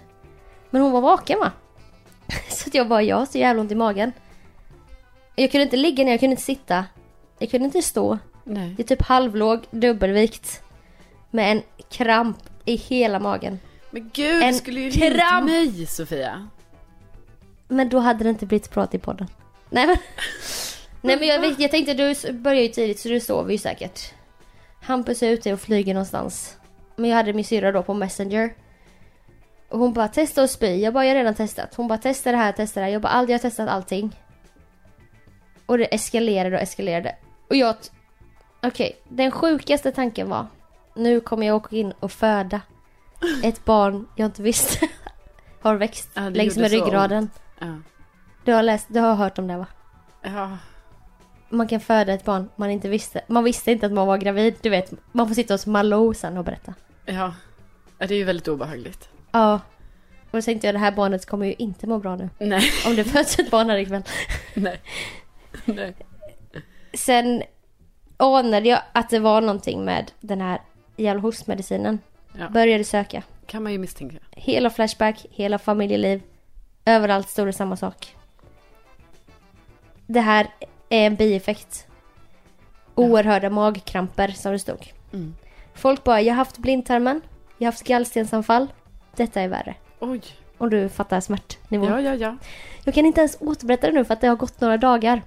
Men 0.69 0.81
hon 0.81 0.91
var 0.91 1.01
vaken 1.01 1.39
va? 1.39 1.51
Så 2.49 2.69
att 2.69 2.73
jag 2.73 2.87
bara, 2.87 3.01
jag 3.01 3.17
har 3.17 3.25
så 3.25 3.37
jävla 3.37 3.61
ont 3.61 3.71
i 3.71 3.75
magen. 3.75 4.11
Jag 5.35 5.51
kunde 5.51 5.63
inte 5.63 5.77
ligga 5.77 6.03
ner, 6.03 6.11
jag 6.11 6.19
kunde 6.19 6.33
inte 6.33 6.43
sitta. 6.43 6.85
Jag 7.39 7.49
kunde 7.49 7.65
inte 7.65 7.81
stå. 7.81 8.17
Nej. 8.47 8.75
Jag 8.77 8.87
typ 8.87 9.01
halvlåg, 9.01 9.59
dubbelvikt. 9.71 10.63
Med 11.31 11.51
en 11.51 11.61
kramp 11.89 12.37
i 12.65 12.75
hela 12.75 13.19
magen. 13.19 13.59
Men 13.91 14.09
gud, 14.13 14.43
En 14.43 14.51
du 14.51 14.57
skulle 14.57 14.79
ju 14.81 14.91
kramp. 14.91 15.49
ringt 15.49 15.73
mig 15.75 15.85
Sofia. 15.85 16.47
Men 17.67 17.89
då 17.89 17.99
hade 17.99 18.23
det 18.23 18.29
inte 18.29 18.45
blivit 18.45 18.69
prat 18.69 18.93
i 18.93 18.99
podden. 18.99 19.27
Nej 19.69 19.87
men. 19.87 19.97
Nej 21.01 21.19
men 21.19 21.27
jag, 21.27 21.59
jag 21.61 21.71
tänkte 21.71 21.93
du 21.93 22.33
börjar 22.33 22.61
ju 22.61 22.67
tidigt 22.67 22.99
så 22.99 23.09
du 23.09 23.19
sover 23.19 23.51
ju 23.51 23.57
säkert. 23.57 24.13
Hampus 24.81 25.23
är 25.23 25.29
ute 25.29 25.53
och 25.53 25.59
flyger 25.59 25.93
någonstans. 25.93 26.57
Men 26.95 27.09
jag 27.09 27.17
hade 27.17 27.33
min 27.33 27.45
syrra 27.45 27.71
då 27.71 27.83
på 27.83 27.93
Messenger. 27.93 28.53
Och 29.69 29.79
hon 29.79 29.93
bara 29.93 30.07
testa 30.07 30.43
och 30.43 30.49
spy. 30.49 30.75
Jag 30.75 30.93
bara 30.93 31.05
jag 31.05 31.11
har 31.11 31.17
redan 31.17 31.35
testat. 31.35 31.75
Hon 31.75 31.87
bara 31.87 31.97
testa 31.97 32.31
det 32.31 32.37
här, 32.37 32.51
testa 32.51 32.79
det 32.79 32.85
här. 32.85 32.93
Jag 32.93 33.01
bara 33.01 33.09
aldrig 33.13 33.33
jag 33.33 33.39
har 33.39 33.49
testat 33.49 33.69
allting. 33.69 34.15
Och 35.65 35.77
det 35.77 35.95
eskalerade 35.95 36.55
och 36.55 36.61
eskalerade. 36.61 37.15
Och 37.49 37.55
jag... 37.55 37.75
Okej, 38.63 38.97
den 39.09 39.31
sjukaste 39.31 39.91
tanken 39.91 40.29
var. 40.29 40.47
Nu 40.95 41.19
kommer 41.19 41.47
jag 41.47 41.55
åka 41.55 41.75
in 41.75 41.93
och 41.99 42.11
föda. 42.11 42.61
Ett 43.43 43.65
barn 43.65 44.07
jag 44.15 44.25
inte 44.25 44.41
visste 44.41 44.87
har 45.61 45.75
växt 45.75 46.09
Ja, 46.13 46.29
längs 46.29 46.57
med 46.57 46.71
ryggraden. 46.71 47.29
Ja. 47.59 47.79
Du 48.45 48.53
har 48.53 48.63
läst, 48.63 48.87
du 48.89 48.99
har 48.99 49.15
hört 49.15 49.37
om 49.39 49.47
det 49.47 49.57
va? 49.57 49.65
Ja. 50.21 50.57
Man 51.49 51.67
kan 51.67 51.79
föda 51.79 52.13
ett 52.13 52.25
barn 52.25 52.49
man 52.55 52.69
inte 52.69 52.89
visste. 52.89 53.21
Man 53.27 53.43
visste 53.43 53.71
inte 53.71 53.85
att 53.85 53.91
man 53.91 54.07
var 54.07 54.17
gravid. 54.17 54.55
Du 54.61 54.69
vet, 54.69 54.93
man 55.11 55.27
får 55.27 55.35
sitta 55.35 55.53
hos 55.53 55.65
Malou 55.65 56.13
sen 56.13 56.37
och 56.37 56.43
berätta. 56.43 56.73
Ja. 57.05 57.33
Ja, 57.97 58.07
det 58.07 58.13
är 58.13 58.17
ju 58.17 58.23
väldigt 58.23 58.47
obehagligt. 58.47 59.09
Ja. 59.31 59.53
Och 60.31 60.37
då 60.37 60.41
tänkte 60.41 60.67
jag 60.67 60.75
det 60.75 60.79
här 60.79 60.91
barnet 60.91 61.25
kommer 61.25 61.45
ju 61.45 61.53
inte 61.53 61.87
må 61.87 61.99
bra 61.99 62.15
nu. 62.15 62.29
Nej, 62.39 62.71
Om 62.85 62.95
det 62.95 63.03
föds 63.03 63.39
ett 63.39 63.51
barn 63.51 63.69
här 63.69 63.77
ikväll. 63.77 64.03
nej. 64.53 64.81
Nej. 65.65 65.95
Sen 66.93 67.43
anade 68.17 68.69
jag 68.69 68.81
att 68.91 69.09
det 69.09 69.19
var 69.19 69.41
någonting 69.41 69.85
med 69.85 70.11
den 70.19 70.41
här 70.41 70.61
jävla 70.97 71.21
hostmedicinen. 71.21 71.99
Ja. 72.39 72.49
Började 72.49 72.83
söka. 72.83 73.23
Kan 73.45 73.63
man 73.63 73.71
ju 73.71 73.77
misstänka. 73.77 74.17
Hela 74.31 74.69
Flashback, 74.69 75.25
hela 75.31 75.59
familjeliv. 75.59 76.21
Överallt 76.85 77.29
stod 77.29 77.47
det 77.47 77.53
samma 77.53 77.77
sak. 77.77 78.15
Det 80.05 80.19
här 80.19 80.47
är 80.89 81.07
en 81.07 81.15
bieffekt. 81.15 81.87
Oerhörda 82.95 83.49
magkramper 83.49 84.27
som 84.27 84.51
det 84.51 84.59
stod. 84.59 84.93
Mm. 85.13 85.35
Folk 85.73 86.03
bara, 86.03 86.21
jag 86.21 86.33
har 86.33 86.37
haft 86.37 86.57
blindtarmen, 86.57 87.21
jag 87.57 87.67
har 87.67 87.71
haft 87.71 87.83
gallstensanfall. 87.83 88.67
Detta 89.15 89.41
är 89.41 89.47
värre. 89.47 89.75
Oj. 89.99 90.21
Om 90.57 90.69
du 90.69 90.89
fattar 90.89 91.19
smärtnivån. 91.19 91.89
Ja, 91.89 92.01
ja, 92.01 92.15
ja. 92.15 92.37
Jag 92.83 92.93
kan 92.93 93.05
inte 93.05 93.21
ens 93.21 93.37
återberätta 93.39 93.87
det 93.87 93.93
nu 93.93 94.05
för 94.05 94.13
att 94.13 94.21
det 94.21 94.27
har 94.27 94.35
gått 94.35 94.61
några 94.61 94.77
dagar. 94.77 95.21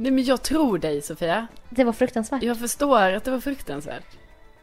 Nej, 0.00 0.12
men 0.12 0.24
jag 0.24 0.42
tror 0.42 0.78
dig 0.78 1.02
Sofia. 1.02 1.46
Det 1.68 1.84
var 1.84 1.92
fruktansvärt. 1.92 2.42
Jag 2.42 2.58
förstår 2.58 3.12
att 3.12 3.24
det 3.24 3.30
var 3.30 3.40
fruktansvärt. 3.40 4.04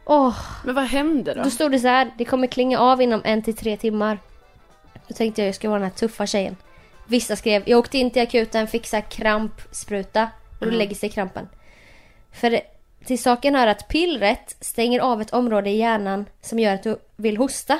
Åh, 0.04 0.38
Men 0.64 0.74
vad 0.74 0.84
hände 0.84 1.34
då? 1.34 1.42
då 1.42 1.50
stod 1.50 1.72
det 1.72 1.78
så 1.78 1.88
här, 1.88 2.10
det 2.18 2.24
kommer 2.24 2.46
klinga 2.46 2.78
av 2.78 3.02
inom 3.02 3.22
en 3.24 3.42
till 3.42 3.56
tre 3.56 3.76
timmar. 3.76 4.18
Då 5.08 5.14
tänkte 5.14 5.40
jag, 5.40 5.48
jag 5.48 5.54
ska 5.54 5.68
vara 5.68 5.78
den 5.78 5.90
här 5.90 5.96
tuffa 5.96 6.26
tjejen. 6.26 6.56
Vissa 7.06 7.36
skrev, 7.36 7.62
jag 7.66 7.78
åkte 7.78 7.98
in 7.98 8.10
till 8.10 8.22
akuten, 8.22 8.66
här 8.72 9.10
krampspruta 9.10 10.30
och 10.60 10.66
då 10.66 10.72
lägger 10.72 10.94
sig 10.94 11.08
krampen. 11.08 11.48
För 12.32 12.60
till 13.04 13.22
saken 13.22 13.54
hör 13.54 13.66
att 13.66 13.88
pillret 13.88 14.56
stänger 14.60 15.00
av 15.00 15.20
ett 15.20 15.32
område 15.32 15.70
i 15.70 15.76
hjärnan 15.76 16.26
som 16.40 16.58
gör 16.58 16.74
att 16.74 16.82
du 16.82 16.96
vill 17.16 17.36
hosta. 17.36 17.78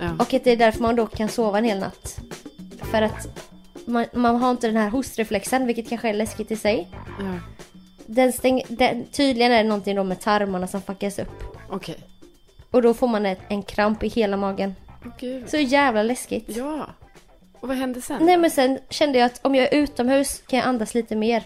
Ja. 0.00 0.12
Och 0.18 0.34
att 0.34 0.44
det 0.44 0.50
är 0.50 0.56
därför 0.56 0.82
man 0.82 0.96
då 0.96 1.06
kan 1.06 1.28
sova 1.28 1.58
en 1.58 1.64
hel 1.64 1.78
natt. 1.78 2.18
För 2.90 3.02
att 3.02 3.45
man, 3.86 4.06
man 4.12 4.36
har 4.36 4.50
inte 4.50 4.66
den 4.66 4.76
här 4.76 4.90
hostreflexen, 4.90 5.66
vilket 5.66 5.88
kanske 5.88 6.08
är 6.08 6.14
läskigt 6.14 6.50
i 6.50 6.56
sig. 6.56 6.88
Ja. 7.18 7.38
Den 8.06 8.32
stäng, 8.32 8.62
den, 8.68 9.06
tydligen 9.06 9.52
är 9.52 9.62
det 9.62 9.68
någonting 9.68 9.96
då 9.96 10.04
med 10.04 10.20
tarmarna 10.20 10.66
som 10.66 10.82
fuckas 10.82 11.18
upp. 11.18 11.42
Okej. 11.70 11.96
Och 12.70 12.82
då 12.82 12.94
får 12.94 13.08
man 13.08 13.26
ett, 13.26 13.40
en 13.48 13.62
kramp 13.62 14.02
i 14.02 14.08
hela 14.08 14.36
magen. 14.36 14.74
Gud. 15.18 15.48
Så 15.50 15.56
jävla 15.56 16.02
läskigt. 16.02 16.56
Ja. 16.56 16.86
Och 17.60 17.68
vad 17.68 17.76
hände 17.76 18.02
sen? 18.02 18.26
Nej 18.26 18.36
men 18.36 18.50
sen 18.50 18.78
kände 18.90 19.18
jag 19.18 19.26
att 19.26 19.46
om 19.46 19.54
jag 19.54 19.72
är 19.72 19.78
utomhus 19.78 20.42
kan 20.46 20.58
jag 20.58 20.68
andas 20.68 20.94
lite 20.94 21.16
mer. 21.16 21.42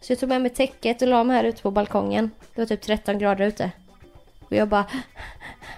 Så 0.00 0.12
jag 0.12 0.18
tog 0.20 0.28
med 0.28 0.42
mig 0.42 0.50
täcket 0.50 1.02
och 1.02 1.08
la 1.08 1.24
mig 1.24 1.36
här 1.36 1.44
ute 1.44 1.62
på 1.62 1.70
balkongen. 1.70 2.30
Det 2.54 2.60
var 2.60 2.66
typ 2.66 2.82
13 2.82 3.18
grader 3.18 3.46
ute. 3.46 3.70
Och 4.40 4.52
jag 4.52 4.68
bara 4.68 4.86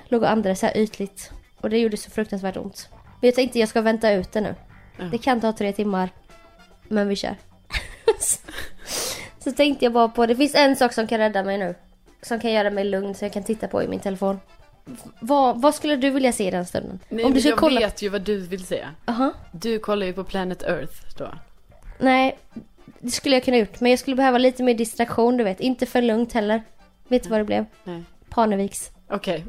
låg 0.08 0.22
och 0.22 0.30
andades 0.30 0.60
så 0.60 0.66
här 0.66 0.76
ytligt. 0.76 1.30
Och 1.60 1.70
det 1.70 1.78
gjorde 1.78 1.96
så 1.96 2.10
fruktansvärt 2.10 2.56
ont. 2.56 2.88
Men 2.92 3.28
jag 3.28 3.34
tänkte 3.34 3.58
jag 3.58 3.68
ska 3.68 3.80
vänta 3.80 4.12
ut 4.12 4.32
det 4.32 4.40
nu. 4.40 4.54
Det 5.10 5.18
kan 5.18 5.40
ta 5.40 5.52
tre 5.52 5.72
timmar. 5.72 6.10
Men 6.88 7.08
vi 7.08 7.16
kör. 7.16 7.36
så 9.44 9.52
tänkte 9.52 9.84
jag 9.84 9.92
bara 9.92 10.08
på, 10.08 10.26
det 10.26 10.36
finns 10.36 10.54
en 10.54 10.76
sak 10.76 10.92
som 10.92 11.06
kan 11.06 11.18
rädda 11.18 11.44
mig 11.44 11.58
nu. 11.58 11.74
Som 12.22 12.40
kan 12.40 12.52
göra 12.52 12.70
mig 12.70 12.84
lugn 12.84 13.14
så 13.14 13.24
jag 13.24 13.32
kan 13.32 13.42
titta 13.42 13.68
på 13.68 13.82
i 13.82 13.88
min 13.88 14.00
telefon. 14.00 14.40
Vad, 15.20 15.62
vad 15.62 15.74
skulle 15.74 15.96
du 15.96 16.10
vilja 16.10 16.32
se 16.32 16.48
i 16.48 16.50
den 16.50 16.66
stunden? 16.66 16.98
Nej, 17.08 17.24
om 17.24 17.32
du 17.32 17.40
jag 17.40 17.58
kolla... 17.58 17.80
vet 17.80 18.02
ju 18.02 18.08
vad 18.08 18.22
du 18.22 18.36
vill 18.40 18.66
se. 18.66 18.86
Aha. 19.04 19.32
Du 19.52 19.78
kollar 19.78 20.06
ju 20.06 20.12
på 20.12 20.24
Planet 20.24 20.62
Earth 20.62 21.16
då. 21.18 21.28
Nej, 21.98 22.38
det 22.98 23.10
skulle 23.10 23.36
jag 23.36 23.44
kunna 23.44 23.56
gjort. 23.56 23.80
Men 23.80 23.90
jag 23.90 23.98
skulle 23.98 24.16
behöva 24.16 24.38
lite 24.38 24.62
mer 24.62 24.74
distraktion, 24.74 25.36
du 25.36 25.44
vet. 25.44 25.60
Inte 25.60 25.86
för 25.86 26.02
lugnt 26.02 26.32
heller. 26.32 26.62
Vet 27.08 27.22
du 27.22 27.28
vad 27.28 27.40
det 27.40 27.44
blev? 27.44 27.64
Nej. 27.84 28.02
Parneviks. 28.28 28.90
Okej. 29.08 29.44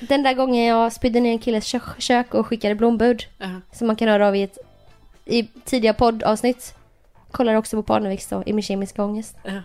Den 0.00 0.22
där 0.22 0.34
gången 0.34 0.64
jag 0.64 0.92
spydde 0.92 1.20
ner 1.20 1.32
en 1.32 1.38
killes 1.38 1.72
kö- 1.72 1.80
kök 1.98 2.34
och 2.34 2.46
skickade 2.46 2.74
blombud. 2.74 3.22
Ja. 3.38 3.48
Som 3.72 3.86
man 3.86 3.96
kan 3.96 4.08
höra 4.08 4.28
av 4.28 4.36
i 4.36 4.42
ett 4.42 4.58
i 5.32 5.48
tidiga 5.64 5.94
poddavsnitt. 5.94 6.74
Kollar 7.30 7.54
också 7.54 7.76
på 7.76 7.82
Parneviks 7.82 8.28
då, 8.28 8.42
i 8.46 8.52
min 8.52 8.62
kemiska 8.62 9.04
ångest. 9.04 9.36
Ja. 9.42 9.60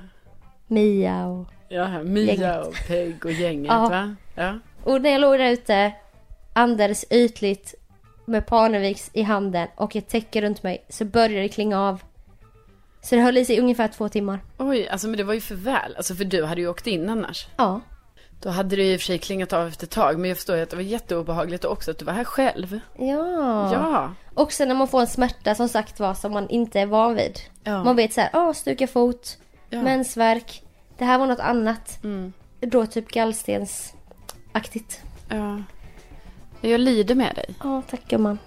Mia 0.68 1.26
och... 1.26 1.48
Ja, 1.70 2.04
Mia 2.04 2.34
Gänget. 2.34 2.68
och 2.68 2.74
Peg 2.88 3.26
och 3.26 3.32
gänget 3.32 3.72
Ja. 3.72 3.90
va? 3.90 4.16
Ja. 4.36 4.60
Och 4.84 5.02
när 5.02 5.10
jag 5.10 5.22
låg 5.22 5.40
där 5.40 5.52
ute, 5.52 5.92
andades 6.54 7.06
ytligt 7.10 7.76
med 8.26 8.46
Parneviks 8.46 9.10
i 9.14 9.22
handen 9.22 9.68
och 9.76 9.96
ett 9.96 10.08
täcke 10.08 10.42
runt 10.42 10.64
mig 10.64 10.86
så 10.90 11.06
började 11.06 11.42
det 11.42 11.50
klinga 11.50 11.82
av. 11.82 12.02
Så 13.02 13.16
det 13.16 13.22
höll 13.22 13.38
i 13.38 13.46
sig 13.46 13.60
ungefär 13.60 13.88
två 13.88 14.10
timmar. 14.10 14.40
Oj, 14.58 14.88
alltså 14.88 15.08
men 15.08 15.18
det 15.18 15.24
var 15.24 15.34
ju 15.34 15.42
för 15.42 15.56
väl. 15.56 15.96
Alltså 15.98 16.16
för 16.16 16.26
du 16.26 16.44
hade 16.46 16.62
ju 16.62 16.68
åkt 16.70 16.88
in 16.88 17.10
annars. 17.10 17.48
Ja. 17.58 17.82
Då 18.42 18.50
hade 18.50 18.76
det 18.76 18.84
i 18.94 18.96
och 18.96 19.00
för 19.00 19.06
sig 19.06 19.18
klingat 19.20 19.54
av 19.54 19.68
efter 19.68 19.86
ett 19.86 19.92
tag. 19.92 20.20
Men 20.20 20.30
jag 20.30 20.38
förstår 20.38 20.56
ju 20.56 20.62
att 20.64 20.70
det 20.70 20.76
var 20.76 20.84
jätteobehagligt 20.84 21.66
också 21.66 21.92
att 21.92 22.00
du 22.00 22.06
var 22.06 22.14
här 22.14 22.24
själv. 22.24 22.80
Ja. 22.98 23.74
Ja. 23.74 24.14
Också 24.38 24.66
när 24.66 24.76
man 24.76 24.88
får 24.88 25.02
en 25.02 25.08
smärta 25.08 25.56
som 25.56 25.70
sagt 25.70 26.00
var 26.00 26.14
som 26.14 26.32
man 26.32 26.50
inte 26.50 26.80
är 26.80 26.86
van 26.86 27.16
vid. 27.16 27.40
Ja. 27.64 27.84
Man 27.84 27.96
vet 27.96 28.14
så 28.14 28.22
här, 28.22 28.30
åh 28.34 28.54
stuka 28.54 28.88
fot, 28.88 29.38
Ja. 29.70 29.82
mensvärk. 29.82 30.64
Det 30.98 31.06
här 31.06 31.18
var 31.18 31.28
något 31.28 31.40
annat. 31.40 32.04
Mm. 32.04 32.34
Då 32.60 32.86
typ 32.86 33.08
gallstensaktigt. 33.08 35.02
Ja. 35.30 35.64
Jag 36.62 36.80
lider 36.80 37.16
med 37.16 37.36
dig. 37.36 37.56
Ja, 37.64 37.82
tack 37.90 38.08
gumman. 38.08 38.40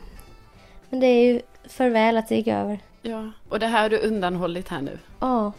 Men 0.91 1.01
det 1.01 1.07
är 1.07 1.33
ju 1.33 1.41
för 1.69 1.89
väl 1.91 2.17
att 2.17 2.29
det 2.29 2.35
gick 2.37 2.47
över. 2.49 2.79
Ja. 3.03 3.31
Och 3.49 3.59
det 3.59 3.67
här 3.67 3.83
har 3.83 3.89
du 3.91 3.99
undanhållit 3.99 4.69
här 4.69 4.81
nu. 4.81 4.99
Ja. 5.21 5.53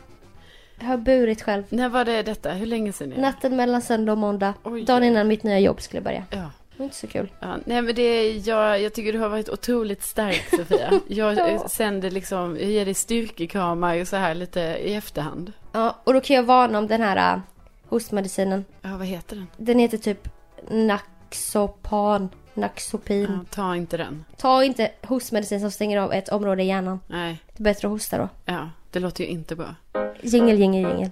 Jag 0.79 0.85
har 0.87 0.97
burit 0.97 1.41
själv. 1.41 1.63
När 1.69 1.89
var 1.89 2.05
det 2.05 2.23
detta? 2.23 2.51
Hur 2.51 2.65
länge 2.65 2.93
sedan 2.93 3.11
är 3.11 3.15
det? 3.15 3.21
Natten 3.21 3.55
mellan 3.55 3.81
söndag 3.81 4.11
och 4.11 4.17
måndag. 4.17 4.53
Oj, 4.63 4.83
dagen 4.83 5.03
innan 5.03 5.27
mitt 5.27 5.43
nya 5.43 5.59
jobb 5.59 5.81
skulle 5.81 6.01
börja. 6.01 6.23
Ja. 6.29 6.49
Det 6.71 6.79
var 6.79 6.83
inte 6.83 6.95
så 6.95 7.07
kul. 7.07 7.31
Ja, 7.39 7.57
nej 7.65 7.81
men 7.81 7.95
det 7.95 8.31
jag, 8.37 8.81
jag 8.81 8.93
tycker 8.93 9.13
du 9.13 9.19
har 9.19 9.29
varit 9.29 9.49
otroligt 9.49 10.03
stark 10.03 10.43
Sofia. 10.57 10.99
Jag 11.07 11.33
Ja. 11.37 11.67
sänder 11.69 12.11
liksom, 12.11 12.57
jag 12.59 12.69
ger 12.69 12.85
dig 12.85 12.93
styrkekramar 12.93 14.05
så 14.05 14.15
här 14.15 14.33
lite 14.35 14.59
i 14.61 14.93
efterhand. 14.93 15.53
Ja, 15.71 15.97
och 16.03 16.13
då 16.13 16.21
kan 16.21 16.35
jag 16.35 16.43
varna 16.43 16.77
om 16.77 16.87
den 16.87 17.01
här 17.01 17.35
uh, 17.35 17.41
hostmedicinen. 17.89 18.65
Ja, 18.81 18.97
vad 18.97 19.07
heter 19.07 19.35
den? 19.35 19.47
Den 19.57 19.79
heter 19.79 19.97
typ 19.97 20.27
Naxopan. 20.69 22.29
Naxopin. 22.53 23.23
Ja, 23.31 23.39
ta 23.49 23.75
inte 23.75 23.97
den. 23.97 24.25
Ta 24.37 24.63
inte 24.63 24.91
hostmedicin 25.03 25.59
som 25.59 25.71
stänger 25.71 25.97
av 25.99 26.13
ett 26.13 26.29
område 26.29 26.63
i 26.63 26.67
hjärnan. 26.67 26.99
Nej, 27.07 27.37
Det 27.57 27.61
är 27.61 27.63
bättre 27.63 27.87
att 27.87 27.91
hosta 27.91 28.17
då. 28.17 28.29
ja, 28.45 28.69
det 28.91 28.99
låter 28.99 29.23
ju 29.23 29.29
inte 29.29 29.55
bra. 29.55 29.75
Jingel, 30.21 30.59
jingel, 30.59 30.91
jingel. 30.91 31.09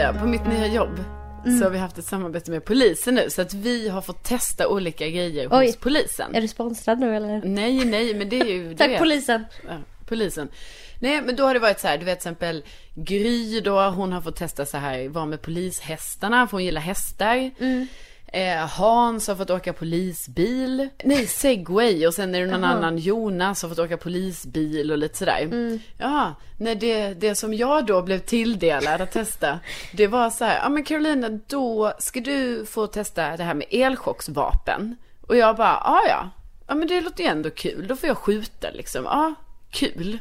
Sofia, 0.00 0.20
på 0.20 0.26
mitt 0.26 0.46
nya 0.46 0.66
jobb 0.66 1.00
Mm. 1.46 1.58
så 1.58 1.64
har 1.64 1.70
vi 1.70 1.78
haft 1.78 1.98
ett 1.98 2.04
samarbete 2.04 2.50
med 2.50 2.64
polisen 2.64 3.14
nu. 3.14 3.30
Så 3.30 3.42
att 3.42 3.54
vi 3.54 3.88
har 3.88 4.02
fått 4.02 4.22
testa 4.24 4.68
olika 4.68 5.08
grejer 5.08 5.48
Oj. 5.50 5.66
hos 5.66 5.76
polisen. 5.76 6.34
Är 6.34 6.40
du 6.40 6.48
sponsrad 6.48 6.98
nu 7.00 7.16
eller? 7.16 7.42
Nej, 7.44 7.84
nej, 7.84 8.14
men 8.14 8.28
det 8.28 8.40
är 8.40 8.44
ju... 8.44 8.74
Tack 8.78 8.90
vet. 8.90 8.98
polisen. 8.98 9.44
Ja, 9.68 9.76
polisen. 10.08 10.48
Nej, 10.98 11.22
men 11.22 11.36
då 11.36 11.44
har 11.44 11.54
det 11.54 11.60
varit 11.60 11.80
så 11.80 11.88
här, 11.88 11.98
du 11.98 12.04
vet 12.04 12.20
till 12.20 12.28
exempel 12.30 12.64
Gry 12.94 13.60
då, 13.60 13.80
hon 13.80 14.12
har 14.12 14.20
fått 14.20 14.36
testa 14.36 14.66
så 14.66 14.76
här, 14.76 15.08
vara 15.08 15.26
med 15.26 15.42
polishästarna, 15.42 16.46
för 16.46 16.52
hon 16.52 16.64
gillar 16.64 16.80
hästar. 16.80 17.50
Eh, 18.32 18.66
Hans 18.66 19.28
har 19.28 19.34
fått 19.36 19.50
åka 19.50 19.72
polisbil. 19.72 20.88
Nej, 21.04 21.26
segway. 21.26 22.06
Och 22.06 22.14
sen 22.14 22.34
är 22.34 22.40
det 22.40 22.46
någon 22.46 22.62
Jaha. 22.62 22.72
annan, 22.72 22.98
Jonas, 22.98 23.62
har 23.62 23.68
fått 23.68 23.78
åka 23.78 23.96
polisbil 23.96 24.92
och 24.92 24.98
lite 24.98 25.18
sådär. 25.18 25.80
Ja, 25.98 26.34
nej, 26.58 26.74
det, 26.74 27.14
det 27.14 27.34
som 27.34 27.54
jag 27.54 27.86
då 27.86 28.02
blev 28.02 28.18
tilldelad 28.18 29.00
att 29.00 29.12
testa, 29.12 29.58
det 29.92 30.06
var 30.06 30.30
så 30.30 30.44
här, 30.44 30.58
ja 30.62 30.68
men 30.68 30.84
Carolina, 30.84 31.28
då 31.46 31.92
ska 31.98 32.20
du 32.20 32.66
få 32.66 32.86
testa 32.86 33.36
det 33.36 33.42
här 33.44 33.54
med 33.54 33.66
elchocksvapen. 33.70 34.96
Och 35.20 35.36
jag 35.36 35.56
bara, 35.56 35.80
ja 35.84 36.00
ja. 36.08 36.30
Ja 36.68 36.74
men 36.74 36.88
det 36.88 37.00
låter 37.00 37.24
ju 37.24 37.30
ändå 37.30 37.50
kul, 37.50 37.86
då 37.86 37.96
får 37.96 38.06
jag 38.08 38.16
skjuta 38.18 38.70
liksom. 38.70 39.04
Ja, 39.04 39.34
kul. 39.70 40.18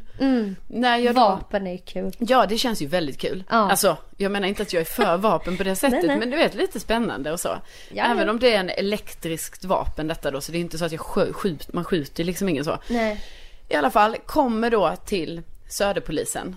När 0.67 0.97
jag 0.97 1.15
då... 1.15 1.21
Vapen 1.21 1.67
är 1.67 1.77
kul. 1.77 2.11
Ja, 2.19 2.45
det 2.45 2.57
känns 2.57 2.81
ju 2.81 2.87
väldigt 2.87 3.17
kul. 3.17 3.43
Ja. 3.49 3.55
Alltså, 3.71 3.97
jag 4.17 4.31
menar 4.31 4.47
inte 4.47 4.61
att 4.63 4.73
jag 4.73 4.81
är 4.81 4.85
för 4.85 5.17
vapen 5.21 5.57
på 5.57 5.63
det 5.63 5.75
sättet, 5.75 5.99
Nej, 5.99 6.07
nej. 6.07 6.19
men 6.19 6.29
du 6.29 6.37
vet, 6.37 6.55
lite 6.55 6.79
spännande 6.79 7.31
och 7.31 7.39
så. 7.39 7.57
Ja, 7.93 8.03
Även 8.03 8.25
ja. 8.25 8.29
om 8.31 8.39
det 8.39 8.53
är 8.55 8.59
en 8.59 8.69
elektriskt 8.69 9.65
vapen 9.65 10.07
detta 10.07 10.31
då, 10.31 10.41
så 10.41 10.51
det 10.51 10.57
är 10.57 10.59
inte 10.59 10.77
så 10.77 10.85
att 10.85 10.91
jag 10.91 11.01
skj- 11.01 11.33
skjut, 11.33 11.73
man 11.73 11.83
skjuter 11.83 12.23
liksom 12.23 12.49
ingen 12.49 12.65
så. 12.65 12.77
Nej. 12.87 13.23
I 13.69 13.75
alla 13.75 13.91
fall, 13.91 14.17
kommer 14.25 14.69
då 14.69 14.95
till 15.05 15.41
Söderpolisen. 15.69 16.55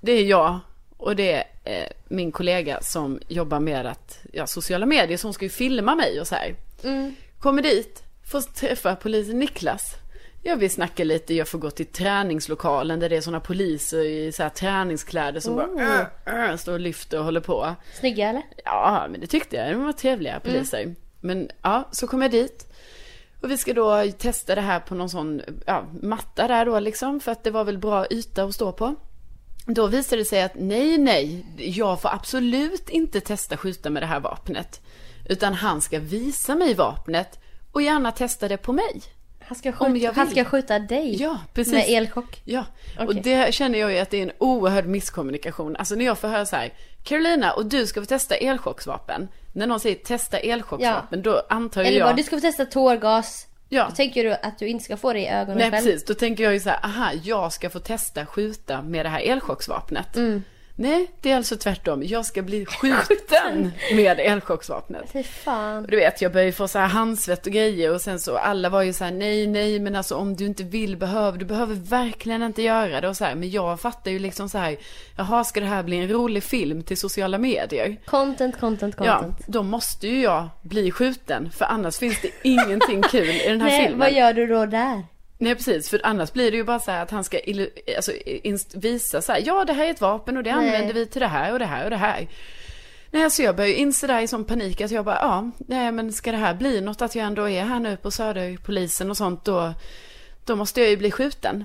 Det 0.00 0.12
är 0.12 0.24
jag 0.24 0.58
och 0.96 1.16
det 1.16 1.32
är 1.32 1.44
eh, 1.64 1.86
min 2.08 2.32
kollega 2.32 2.80
som 2.82 3.20
jobbar 3.28 3.60
med 3.60 3.86
att, 3.86 4.18
ja, 4.32 4.46
sociala 4.46 4.86
medier, 4.86 5.16
så 5.18 5.26
hon 5.26 5.34
ska 5.34 5.44
ju 5.44 5.48
filma 5.50 5.94
mig 5.94 6.20
och 6.20 6.26
så 6.26 6.34
här. 6.34 6.54
Mm. 6.84 7.14
Kommer 7.38 7.62
dit, 7.62 8.02
får 8.30 8.40
träffa 8.40 8.96
polisen 8.96 9.38
Niklas. 9.38 9.94
Jag 10.44 10.56
vill 10.56 10.70
snacka 10.70 11.04
lite, 11.04 11.34
jag 11.34 11.48
får 11.48 11.58
gå 11.58 11.70
till 11.70 11.86
träningslokalen 11.86 13.00
där 13.00 13.08
det 13.08 13.16
är 13.16 13.20
sådana 13.20 13.40
poliser 13.40 14.04
i 14.04 14.32
så 14.32 14.42
här 14.42 14.50
träningskläder 14.50 15.40
som 15.40 15.58
Oh. 15.58 15.74
bara 15.74 16.06
äh, 16.26 16.50
äh, 16.50 16.56
står 16.56 16.72
och 16.72 16.80
lyfter 16.80 17.18
och 17.18 17.24
håller 17.24 17.40
på. 17.40 17.74
Snygga 18.00 18.28
eller? 18.28 18.42
Ja, 18.64 19.06
men 19.10 19.20
det 19.20 19.26
tyckte 19.26 19.56
jag. 19.56 19.72
De 19.72 19.84
var 19.84 19.92
trevliga 19.92 20.40
poliser. 20.40 20.94
Men 21.20 21.50
ja, 21.62 21.88
så 21.92 22.06
kom 22.06 22.22
jag 22.22 22.30
dit. 22.30 22.72
Och 23.42 23.50
vi 23.50 23.56
ska 23.58 23.74
då 23.74 24.10
testa 24.18 24.54
det 24.54 24.60
här 24.60 24.80
på 24.80 24.94
någon 24.94 25.10
sån 25.10 25.42
ja, 25.66 25.86
matta 26.02 26.48
där 26.48 26.66
då 26.66 26.80
liksom. 26.80 27.20
För 27.20 27.32
att 27.32 27.44
det 27.44 27.50
var 27.50 27.64
väl 27.64 27.78
bra 27.78 28.06
yta 28.10 28.44
att 28.44 28.54
stå 28.54 28.72
på. 28.72 28.94
Då 29.66 29.86
visade 29.86 30.20
det 30.20 30.24
sig 30.24 30.42
att 30.42 30.54
nej, 30.54 30.98
nej, 30.98 31.46
jag 31.56 32.00
får 32.00 32.08
absolut 32.08 32.88
inte 32.88 33.20
testa 33.20 33.56
skjuta 33.56 33.90
med 33.90 34.02
det 34.02 34.06
här 34.06 34.20
vapnet. 34.20 34.80
Utan 35.28 35.54
han 35.54 35.80
ska 35.80 35.98
visa 35.98 36.54
mig 36.54 36.74
vapnet 36.74 37.38
och 37.72 37.82
gärna 37.82 38.12
testa 38.12 38.48
det 38.48 38.56
på 38.56 38.72
mig. 38.72 39.02
Han 39.52 39.72
ska 39.72 39.84
Om 39.84 39.92
skjuta, 39.92 40.04
jag 40.04 40.12
han 40.12 40.30
ska 40.30 40.44
skjuta 40.44 40.78
dig. 40.78 41.22
Ja, 41.22 41.38
precis. 41.54 41.72
Med 41.72 41.84
elchock. 41.88 42.42
Ja, 42.44 42.64
och 42.98 43.04
Okej. 43.04 43.20
det 43.24 43.54
känner 43.54 43.78
jag 43.78 43.92
ju 43.92 43.98
att 43.98 44.10
det 44.10 44.18
är 44.18 44.22
en 44.22 44.32
oerhörd 44.38 44.86
misskommunikation. 44.86 45.76
Alltså 45.76 45.94
när 45.94 46.04
jag 46.04 46.18
får 46.18 46.28
höra 46.28 46.46
så 46.46 46.56
här, 46.56 46.72
Carolina 47.02 47.52
och 47.52 47.66
du 47.66 47.86
ska 47.86 48.00
få 48.00 48.06
testa 48.06 48.34
elchocksvapen. 48.34 49.28
När 49.52 49.66
någon 49.66 49.80
säger 49.80 49.96
testa 49.96 50.38
elchocksvapen, 50.38 51.22
då 51.22 51.42
antar 51.48 51.80
Eller 51.80 51.98
jag... 51.98 52.08
bara, 52.08 52.16
du 52.16 52.22
ska 52.22 52.36
få 52.36 52.40
testa 52.40 52.64
tårgas. 52.64 53.46
Ja. 53.68 53.86
Då 53.90 53.96
tänker 53.96 54.24
du 54.24 54.32
att 54.32 54.58
du 54.58 54.68
inte 54.68 54.84
ska 54.84 54.96
få 54.96 55.12
det 55.12 55.18
i 55.20 55.28
ögonen 55.28 55.58
Nej 55.58 55.70
själv. 55.70 55.84
precis, 55.84 56.04
då 56.04 56.14
tänker 56.14 56.44
jag 56.44 56.52
ju 56.52 56.60
så 56.60 56.68
här, 56.68 56.78
aha, 56.84 57.10
jag 57.22 57.52
ska 57.52 57.70
få 57.70 57.78
testa 57.78 58.26
skjuta 58.26 58.82
med 58.82 59.06
det 59.06 59.08
här 59.08 59.20
elchocksvapnet. 59.20 60.16
Mm. 60.16 60.42
Nej, 60.76 61.10
det 61.20 61.30
är 61.30 61.36
alltså 61.36 61.56
tvärtom. 61.56 62.02
Jag 62.04 62.26
ska 62.26 62.42
bli 62.42 62.66
skjuten 62.66 63.72
med 63.94 64.20
elchocksvapnet. 64.20 65.10
Fy 65.12 65.22
fan. 65.22 65.84
Och 65.84 65.90
du 65.90 65.96
vet, 65.96 66.22
jag 66.22 66.32
började 66.32 66.52
få 66.52 66.68
så 66.68 66.78
här 66.78 66.86
handsvett 66.86 67.46
och 67.46 67.52
grejer 67.52 67.94
och 67.94 68.00
sen 68.00 68.18
så 68.20 68.36
alla 68.36 68.68
var 68.68 68.82
ju 68.82 68.92
så 68.92 69.04
här 69.04 69.10
nej, 69.12 69.46
nej, 69.46 69.78
men 69.80 69.96
alltså 69.96 70.14
om 70.16 70.36
du 70.36 70.46
inte 70.46 70.62
vill 70.62 70.96
behöver, 70.96 71.38
du 71.38 71.44
behöver 71.44 71.74
verkligen 71.74 72.42
inte 72.42 72.62
göra 72.62 73.00
det 73.00 73.08
och 73.08 73.16
så 73.16 73.24
här. 73.24 73.34
Men 73.34 73.50
jag 73.50 73.80
fattar 73.80 74.10
ju 74.10 74.18
liksom 74.18 74.48
så 74.48 74.58
här, 74.58 74.76
jaha, 75.16 75.44
ska 75.44 75.60
det 75.60 75.66
här 75.66 75.82
bli 75.82 75.96
en 75.96 76.08
rolig 76.08 76.42
film 76.42 76.82
till 76.82 76.96
sociala 76.96 77.38
medier? 77.38 77.96
Content, 78.04 78.60
content, 78.60 78.94
Ja, 78.98 79.18
content. 79.20 79.46
då 79.46 79.62
måste 79.62 80.08
ju 80.08 80.22
jag 80.22 80.48
bli 80.62 80.90
skjuten, 80.90 81.50
för 81.50 81.64
annars 81.64 81.98
finns 81.98 82.20
det 82.22 82.30
ingenting 82.42 83.02
kul 83.02 83.28
i 83.30 83.48
den 83.48 83.60
här 83.60 83.68
Nej, 83.68 83.82
filmen. 83.82 83.98
vad 83.98 84.12
gör 84.12 84.32
du 84.32 84.46
då 84.46 84.66
där? 84.66 85.02
Nej 85.42 85.54
precis, 85.54 85.88
för 85.88 86.00
annars 86.04 86.32
blir 86.32 86.50
det 86.50 86.56
ju 86.56 86.64
bara 86.64 86.78
så 86.78 86.90
här 86.90 87.02
att 87.02 87.10
han 87.10 87.24
ska 87.24 87.38
alltså, 87.96 88.12
visa 88.74 89.22
så 89.22 89.32
här, 89.32 89.42
ja 89.46 89.64
det 89.64 89.72
här 89.72 89.86
är 89.86 89.90
ett 89.90 90.00
vapen 90.00 90.36
och 90.36 90.42
det 90.42 90.56
Nej. 90.56 90.66
använder 90.66 90.94
vi 90.94 91.06
till 91.06 91.20
det 91.20 91.26
här 91.26 91.52
och 91.52 91.58
det 91.58 91.64
här 91.64 91.84
och 91.84 91.90
det 91.90 91.96
här. 91.96 92.28
Nej, 93.10 93.30
så 93.30 93.42
jag 93.42 93.56
börjar 93.56 93.70
ju 93.70 93.76
inse 93.76 94.06
där 94.06 94.20
i 94.20 94.28
sån 94.28 94.44
panik 94.44 94.80
att 94.80 94.90
jag 94.90 95.04
bara, 95.04 95.18
ja, 95.20 95.50
nej 95.58 95.92
men 95.92 96.12
ska 96.12 96.32
det 96.32 96.38
här 96.38 96.54
bli 96.54 96.80
något 96.80 97.02
att 97.02 97.14
jag 97.14 97.26
ändå 97.26 97.48
är 97.48 97.64
här 97.64 97.80
nu 97.80 97.96
på 97.96 98.10
Söderpolisen 98.10 99.10
och 99.10 99.16
sånt 99.16 99.44
då, 99.44 99.74
då 100.44 100.56
måste 100.56 100.80
jag 100.80 100.90
ju 100.90 100.96
bli 100.96 101.10
skjuten. 101.10 101.64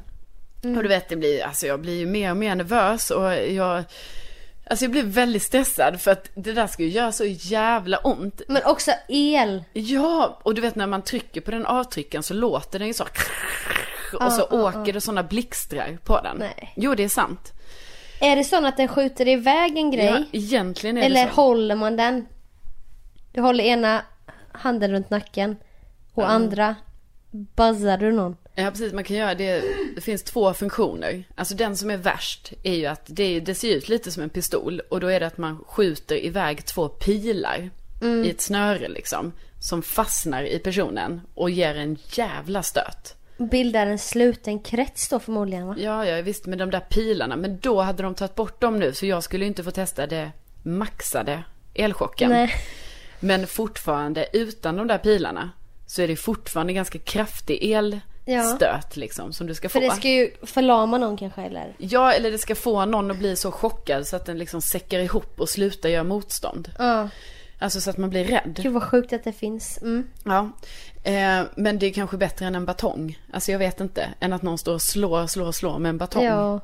Och 0.64 0.84
du 0.84 0.88
vet, 0.88 1.10
det 1.10 1.16
blir, 1.16 1.44
alltså 1.44 1.68
jag 1.68 1.82
blir 1.82 2.00
ju 2.00 2.06
mer 2.06 2.32
och 2.32 2.38
mer 2.38 2.56
nervös 2.56 3.12
och 3.12 3.34
jag, 3.36 3.84
alltså 4.70 4.86
jag 4.86 4.92
blir 4.92 5.04
väldigt 5.04 5.44
stressad 5.44 6.02
för 6.02 6.12
att 6.12 6.30
det 6.36 6.54
där 6.54 6.68
ska 6.68 6.84
ju 6.84 6.90
göra 6.90 7.12
så 7.12 7.26
jävla 7.26 7.98
ont. 7.98 8.42
Men 8.48 8.62
också 8.66 8.92
el. 9.08 9.64
Ja, 9.74 10.40
och 10.44 10.54
du 10.56 10.62
vet 10.62 10.76
när 10.76 10.88
man 10.88 11.02
trycker 11.02 11.42
på 11.42 11.52
den 11.52 11.66
avtrycken 11.66 12.24
så 12.24 12.34
låter 12.34 12.80
den 12.80 12.88
ju 12.88 12.94
så. 12.94 13.04
Och 14.20 14.32
så 14.34 14.42
Ah, 14.42 14.48
ah, 14.52 14.68
åker 14.82 14.94
det 14.94 15.02
sådana 15.02 15.24
blixtrar 15.24 15.98
på 16.04 16.22
den. 16.22 16.38
Nej. 16.38 16.74
Jo, 16.76 16.96
det 16.96 17.04
är 17.04 17.10
sant. 17.10 17.54
Är 18.22 18.36
det 18.36 18.44
så 18.44 18.66
att 18.66 18.78
den 18.78 18.88
skjuter 18.88 19.28
iväg 19.28 19.78
en 19.78 19.92
grej? 19.92 20.06
Ja, 20.06 20.24
egentligen 20.32 20.98
är 20.98 21.02
Eller 21.02 21.26
det 21.26 21.30
så. 21.34 21.42
håller 21.42 21.76
man 21.76 21.96
den? 21.98 22.28
Du 23.32 23.42
håller 23.42 23.64
ena 23.64 24.02
handen 24.52 24.92
runt 24.92 25.10
nacken 25.10 25.56
och 26.14 26.30
andra 26.30 26.76
buzzar 27.32 27.98
du 27.98 28.12
någon. 28.12 28.38
Ja, 28.60 28.72
precis. 28.72 28.94
Man 28.94 29.04
kan 29.04 29.18
göra 29.18 29.36
det. 29.36 29.64
Det 29.96 30.02
finns 30.02 30.24
två 30.24 30.54
funktioner. 30.54 31.24
Alltså 31.36 31.56
den 31.56 31.78
som 31.78 31.90
är 31.90 31.98
värst 31.98 32.54
är 32.64 32.74
ju 32.74 32.86
att 32.86 33.04
det, 33.06 33.40
det 33.40 33.56
ser 33.56 33.76
ut 33.76 33.90
lite 33.90 34.12
som 34.12 34.24
en 34.24 34.30
pistol. 34.30 34.82
Och 34.90 35.00
då 35.00 35.08
är 35.08 35.20
det 35.20 35.28
att 35.28 35.38
man 35.38 35.64
skjuter 35.68 36.26
iväg 36.26 36.66
två 36.66 36.88
pilar 36.90 37.70
i 38.26 38.30
ett 38.30 38.42
snöre 38.42 38.88
liksom. 38.88 39.34
Som 39.60 39.82
fastnar 39.82 40.44
i 40.44 40.60
personen 40.60 41.22
och 41.34 41.50
ger 41.50 41.76
en 41.76 41.98
jävla 42.12 42.64
stöt. 42.64 43.16
Bildar 43.38 43.88
en 43.88 44.00
sluten 44.00 44.60
krets 44.60 45.10
då 45.10 45.20
förmodligen 45.20 45.68
va? 45.68 45.76
Ja, 45.80 46.06
ja 46.06 46.22
visst 46.22 46.46
med 46.46 46.58
de 46.58 46.72
där 46.72 46.80
pilarna. 46.80 47.36
Men 47.36 47.60
då 47.60 47.82
hade 47.82 48.04
de 48.04 48.16
tagit 48.16 48.36
bort 48.36 48.62
dem 48.62 48.80
nu 48.80 48.94
så 48.94 49.06
jag 49.06 49.24
skulle 49.24 49.46
inte 49.46 49.64
få 49.64 49.72
testa 49.72 50.08
det 50.08 50.32
maxade 50.64 51.44
elchocken. 51.74 52.30
Nej. 52.30 52.54
Men 53.20 53.48
fortfarande 53.48 54.28
utan 54.34 54.76
de 54.76 54.88
där 54.88 54.98
pilarna 54.98 55.50
så 55.88 56.02
är 56.02 56.08
det 56.08 56.16
fortfarande 56.16 56.74
ganska 56.74 57.00
kraftig 57.00 57.64
elstöt 58.28 58.98
liksom 58.98 59.34
som 59.34 59.48
du 59.48 59.56
ska 59.56 59.70
För 59.70 59.80
få. 59.80 59.90
det 59.90 59.96
ska 59.96 60.08
ju 60.10 60.32
förlama 60.44 60.98
någon 60.98 61.18
kanske 61.18 61.42
eller? 61.42 61.76
Ja, 61.78 62.14
eller 62.14 62.32
det 62.32 62.38
ska 62.38 62.56
få 62.56 62.86
någon 62.86 63.12
att 63.12 63.18
bli 63.18 63.36
så 63.36 63.52
chockad 63.52 64.08
så 64.08 64.16
att 64.16 64.26
den 64.26 64.38
liksom 64.38 64.62
säckar 64.62 65.00
ihop 65.00 65.40
och 65.42 65.50
slutar 65.50 65.90
göra 65.90 66.04
motstånd. 66.04 66.72
Ja. 66.78 67.10
Alltså 67.60 67.82
så 67.82 67.90
att 67.90 67.98
man 67.98 68.10
blir 68.10 68.26
rädd. 68.26 68.60
Gud 68.64 68.74
vad 68.74 68.84
sjukt 68.84 69.14
att 69.14 69.24
det 69.24 69.34
finns. 69.34 69.80
Mm. 69.82 70.08
Ja. 70.24 70.52
Eh, 71.04 71.42
men 71.56 71.80
det 71.80 71.86
är 71.86 71.94
kanske 71.94 72.18
bättre 72.18 72.46
än 72.46 72.56
en 72.56 72.66
batong. 72.66 73.20
Alltså 73.34 73.52
jag 73.52 73.60
vet 73.60 73.80
inte. 73.82 74.10
Än 74.20 74.34
att 74.34 74.42
någon 74.42 74.58
står 74.58 74.74
och 74.74 74.82
slår, 74.82 75.28
slår, 75.28 75.52
slår 75.52 75.80
med 75.80 75.90
en 75.90 75.98
batong. 75.98 76.24
Ja. 76.24 76.60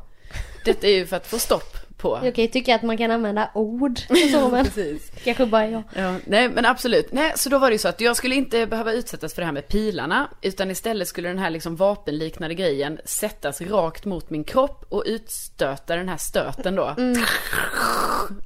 Detta 0.65 0.87
är 0.87 0.91
ju 0.91 1.05
för 1.07 1.15
att 1.15 1.27
få 1.27 1.39
stopp 1.39 1.77
på... 2.03 2.19
Jag 2.23 2.35
kan 2.35 2.41
ju 2.43 2.47
tycka 2.47 2.75
att 2.75 2.83
man 2.83 2.97
kan 2.97 3.11
använda 3.11 3.49
ord 3.53 3.99
och 4.09 4.17
så 4.17 4.49
men 4.51 4.65
Precis. 4.65 5.11
kanske 5.23 5.45
bara 5.45 5.67
jag. 5.67 5.83
Ja, 5.95 6.15
nej 6.25 6.49
men 6.49 6.65
absolut. 6.65 7.11
Nej, 7.11 7.33
så 7.35 7.49
då 7.49 7.57
var 7.59 7.69
det 7.69 7.73
ju 7.73 7.79
så 7.79 7.87
att 7.87 8.01
jag 8.01 8.17
skulle 8.17 8.35
inte 8.35 8.65
behöva 8.67 8.91
utsättas 8.93 9.33
för 9.33 9.41
det 9.41 9.45
här 9.45 9.51
med 9.53 9.67
pilarna. 9.67 10.29
Utan 10.41 10.71
istället 10.71 11.07
skulle 11.07 11.27
den 11.27 11.39
här 11.39 11.49
liksom 11.49 11.75
vapenliknande 11.75 12.55
grejen 12.55 12.99
sättas 13.05 13.61
rakt 13.61 14.05
mot 14.05 14.29
min 14.29 14.43
kropp 14.43 14.85
och 14.89 15.03
utstöta 15.05 15.95
den 15.95 16.09
här 16.09 16.17
stöten 16.17 16.75
då. 16.75 16.95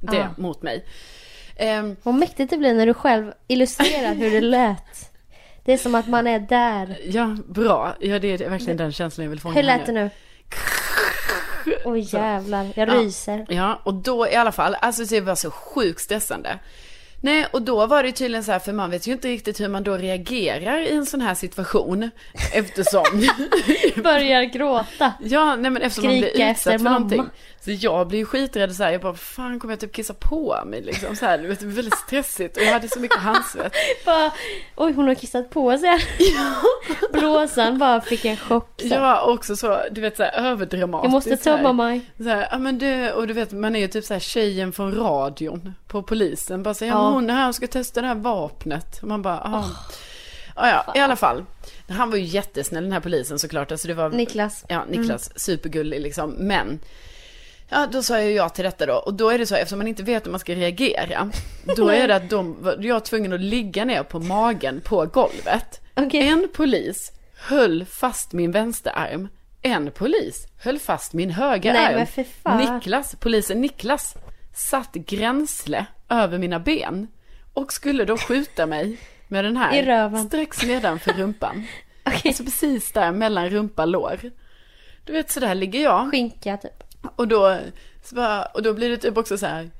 Det 0.00 0.28
mot 0.36 0.62
mig. 0.62 0.84
Ehm, 1.56 1.96
Vad 2.02 2.14
mäktigt 2.14 2.50
det 2.50 2.56
blir 2.58 2.74
när 2.74 2.86
du 2.86 2.94
själv 2.94 3.32
illustrerar 3.46 4.14
hur 4.14 4.30
det 4.30 4.40
lät. 4.40 5.12
Det 5.64 5.72
är 5.72 5.78
som 5.78 5.94
att 5.94 6.08
man 6.08 6.26
är 6.26 6.38
där. 6.38 6.98
ja, 7.04 7.36
bra. 7.48 7.96
Ja, 8.00 8.18
det 8.18 8.28
är 8.42 8.50
verkligen 8.50 8.76
den 8.76 8.92
känslan 8.92 9.24
jag 9.24 9.30
vill 9.30 9.40
fånga 9.40 9.54
Hur 9.54 9.62
lät 9.62 9.86
det 9.86 9.92
nu? 9.92 10.10
Oj 11.84 12.00
jävlar, 12.14 12.66
jag 12.74 12.88
Ja. 12.88 12.94
ryser. 12.94 13.46
Ja, 13.48 13.80
och 13.82 13.94
då 13.94 14.28
i 14.28 14.34
alla 14.34 14.52
fall, 14.52 14.74
alltså 14.80 15.04
det 15.04 15.20
var 15.20 15.34
så 15.34 15.50
sjukt 15.50 16.00
stressande. 16.00 16.58
Nej, 17.20 17.46
och 17.52 17.62
då 17.62 17.86
var 17.86 18.02
det 18.02 18.12
tydligen 18.12 18.44
så 18.44 18.52
här, 18.52 18.58
för 18.58 18.72
man 18.72 18.90
vet 18.90 19.06
ju 19.06 19.12
inte 19.12 19.28
riktigt 19.28 19.60
hur 19.60 19.68
man 19.68 19.82
då 19.82 19.96
reagerar 19.96 20.78
i 20.78 20.90
en 20.90 21.06
sån 21.06 21.20
här 21.20 21.34
situation. 21.34 22.10
Eftersom, 22.52 23.04
Börjar 24.02 24.42
gråta. 24.44 25.12
ja, 25.20 25.56
nej 25.56 25.70
men 25.70 25.82
eftersom 25.82 26.04
man 26.04 26.12
Skrika 26.20 26.34
blir 26.34 26.44
efter 26.46 26.70
utsatt 26.70 26.72
för 26.72 26.84
mamma. 26.84 26.98
någonting. 26.98 27.24
Så 27.60 27.70
jag 27.70 28.08
blir 28.08 28.18
ju 28.18 28.24
skiträdd 28.24 28.76
så 28.76 28.82
här, 28.82 28.92
jag 28.92 29.00
bara, 29.00 29.14
fan 29.14 29.60
kommer 29.60 29.72
jag 29.72 29.80
typ 29.80 29.92
kissa 29.92 30.14
på 30.14 30.58
mig 30.66 30.82
liksom 30.82 31.16
så 31.16 31.26
här, 31.26 31.38
det 31.38 31.48
var 31.48 31.66
väldigt 31.66 31.98
stressigt 31.98 32.56
och 32.56 32.62
jag 32.62 32.72
hade 32.72 32.88
så 32.88 33.00
mycket 33.00 33.18
handsvett. 33.18 33.72
Bara, 34.04 34.32
oj 34.76 34.92
hon 34.92 35.06
har 35.08 35.14
kissat 35.14 35.50
på 35.50 35.78
sig. 35.78 35.90
Blåsan 37.12 37.78
bara 37.78 38.00
fick 38.00 38.24
en 38.24 38.36
chock. 38.36 38.80
så. 38.80 38.86
Ja, 38.94 39.22
också 39.22 39.56
så, 39.56 39.78
du 39.90 40.00
vet 40.00 40.16
så 40.16 40.22
här 40.22 40.32
överdramatiskt. 40.32 41.04
jag 41.04 41.12
måste 41.12 41.36
så 41.36 41.42
tömma 41.42 41.72
mig. 41.72 42.00
Så 42.18 42.24
här, 42.28 42.48
ja 42.50 42.58
men 42.58 42.78
du, 42.78 43.10
och 43.12 43.26
du 43.26 43.34
vet 43.34 43.52
man 43.52 43.76
är 43.76 43.80
ju 43.80 43.88
typ 43.88 44.04
så 44.04 44.12
här 44.14 44.20
tjejen 44.20 44.72
från 44.72 44.94
radion 44.94 45.74
på 45.86 46.02
polisen. 46.02 46.62
Bara 46.62 46.74
säger, 46.74 46.92
ja. 46.92 47.07
Hon 47.12 47.30
är 47.30 47.34
här 47.34 47.48
och 47.48 47.54
ska 47.54 47.66
testa 47.66 48.00
det 48.00 48.06
här 48.06 48.14
vapnet. 48.14 48.98
Och 49.02 49.08
man 49.08 49.22
bara, 49.22 49.40
ja. 49.44 49.64
Ja, 50.56 50.84
ja, 50.86 50.92
i 50.96 50.98
alla 50.98 51.16
fall. 51.16 51.44
Han 51.88 52.10
var 52.10 52.16
ju 52.16 52.24
jättesnäll 52.24 52.82
den 52.82 52.92
här 52.92 53.00
polisen 53.00 53.38
såklart. 53.38 53.72
Alltså 53.72 53.88
det 53.88 53.94
var, 53.94 54.10
Niklas. 54.10 54.64
Ja, 54.68 54.84
Niklas, 54.88 55.38
supergullig 55.38 56.00
liksom. 56.00 56.30
Men, 56.30 56.78
ja 57.68 57.86
då 57.92 58.02
sa 58.02 58.20
jag 58.20 58.32
ja 58.32 58.48
till 58.48 58.64
detta 58.64 58.86
då. 58.86 58.94
Och 58.94 59.14
då 59.14 59.30
är 59.30 59.38
det 59.38 59.46
så, 59.46 59.54
eftersom 59.54 59.78
man 59.78 59.88
inte 59.88 60.02
vet 60.02 60.26
hur 60.26 60.30
man 60.30 60.40
ska 60.40 60.54
reagera. 60.54 61.30
Då 61.76 61.88
är 61.88 62.08
det 62.08 62.16
att 62.16 62.30
de, 62.30 62.56
jag 62.80 62.94
var 62.94 63.00
tvungen 63.00 63.32
att 63.32 63.40
ligga 63.40 63.84
ner 63.84 64.02
på 64.02 64.20
magen 64.20 64.80
på 64.80 65.06
golvet. 65.06 65.80
Okej. 65.94 66.28
En 66.28 66.48
polis 66.54 67.12
höll 67.36 67.84
fast 67.84 68.32
min 68.32 68.52
vänsterarm. 68.52 69.28
En 69.62 69.90
polis 69.90 70.46
höll 70.62 70.78
fast 70.78 71.12
min 71.12 71.30
högra 71.30 71.72
Nej, 71.72 72.06
arm. 72.44 72.74
Niklas, 72.74 73.16
polisen 73.20 73.60
Niklas, 73.60 74.14
satt 74.54 74.92
gränsle 74.92 75.86
över 76.08 76.38
mina 76.38 76.60
ben. 76.60 77.06
Och 77.52 77.72
skulle 77.72 78.04
då 78.04 78.16
skjuta 78.16 78.66
mig 78.66 78.98
med 79.28 79.44
den 79.44 79.56
här. 79.56 79.76
I 79.76 79.82
röven. 79.82 80.24
Strax 80.24 80.62
nedanför 80.62 81.12
rumpan. 81.12 81.64
Okej. 82.04 82.22
Alltså 82.24 82.44
precis 82.44 82.92
där 82.92 83.12
mellan 83.12 83.50
rumpa 83.50 83.82
och 83.82 83.88
lår. 83.88 84.20
Du 85.04 85.12
vet 85.12 85.30
så 85.30 85.40
där 85.40 85.54
ligger 85.54 85.82
jag. 85.82 86.10
Skinka 86.10 86.56
typ. 86.56 86.84
Och 87.16 87.28
då, 87.28 87.58
så 88.02 88.14
bara, 88.14 88.44
och 88.44 88.62
då 88.62 88.74
blir 88.74 88.90
det 88.90 88.96
typ 88.96 89.16
också 89.16 89.38
så 89.38 89.46
här. 89.46 89.70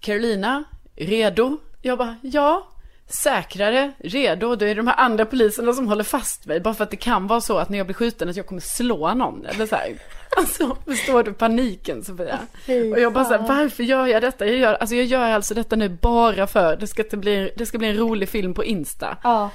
Carolina, 0.00 0.64
redo? 0.96 1.58
Jag 1.82 1.98
bara, 1.98 2.16
ja. 2.22 2.68
Säkrare, 3.08 3.92
redo. 3.98 4.56
Då 4.56 4.64
är 4.64 4.68
det 4.68 4.74
de 4.74 4.86
här 4.86 5.00
andra 5.00 5.24
poliserna 5.24 5.72
som 5.72 5.88
håller 5.88 6.04
fast 6.04 6.46
mig. 6.46 6.60
Bara 6.60 6.74
för 6.74 6.84
att 6.84 6.90
det 6.90 6.96
kan 6.96 7.26
vara 7.26 7.40
så 7.40 7.58
att 7.58 7.68
när 7.68 7.78
jag 7.78 7.86
blir 7.86 7.94
skjuten 7.94 8.28
att 8.28 8.36
jag 8.36 8.46
kommer 8.46 8.60
slå 8.60 9.14
någon. 9.14 9.46
Eller 9.46 9.66
så 9.66 9.76
här. 9.76 9.92
Alltså, 10.38 10.76
förstår 10.86 11.22
du 11.22 11.32
paniken 11.32 12.04
Sofia? 12.04 12.38
Fy 12.66 12.92
Och 12.92 13.00
jag 13.00 13.12
bara 13.12 13.24
så 13.24 13.30
här, 13.30 13.38
fan. 13.38 13.46
varför 13.46 13.82
gör 13.82 14.06
jag 14.06 14.22
detta? 14.22 14.46
Jag 14.46 14.56
gör, 14.56 14.74
alltså 14.74 14.94
jag 14.96 15.04
gör 15.04 15.30
alltså 15.30 15.54
detta 15.54 15.76
nu 15.76 15.88
bara 15.88 16.46
för, 16.46 16.76
det 16.76 16.86
ska, 16.86 17.04
bli, 17.12 17.52
det 17.56 17.66
ska 17.66 17.78
bli 17.78 17.88
en 17.88 17.96
rolig 17.96 18.28
film 18.28 18.54
på 18.54 18.64
Insta. 18.64 19.16
Ja. 19.22 19.50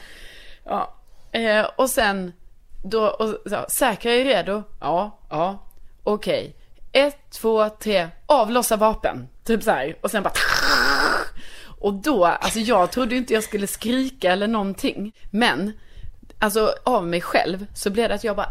Ja. 0.65 0.93
Eh, 1.31 1.65
och 1.75 1.89
sen, 1.89 2.33
då, 2.83 3.07
och, 3.07 3.35
så, 3.49 3.65
säkra 3.69 4.11
är 4.11 4.25
redo? 4.25 4.63
Ja, 4.79 5.19
ja. 5.29 5.65
Okej. 6.03 6.55
Ett, 6.91 7.31
två, 7.31 7.69
tre, 7.69 8.07
avlossa 8.25 8.75
vapen. 8.77 9.27
Typ 9.43 9.63
så 9.63 9.71
här. 9.71 9.97
Och 10.01 10.11
sen 10.11 10.23
bara 10.23 10.33
Och 11.81 11.93
då, 11.93 12.25
alltså 12.25 12.59
jag 12.59 12.91
trodde 12.91 13.15
inte 13.15 13.33
jag 13.33 13.43
skulle 13.43 13.67
skrika 13.67 14.31
eller 14.31 14.47
någonting. 14.47 15.11
Men, 15.31 15.73
alltså 16.39 16.73
av 16.83 17.07
mig 17.07 17.21
själv 17.21 17.65
så 17.75 17.89
blev 17.89 18.09
det 18.09 18.15
att 18.15 18.23
jag 18.23 18.35
bara 18.35 18.49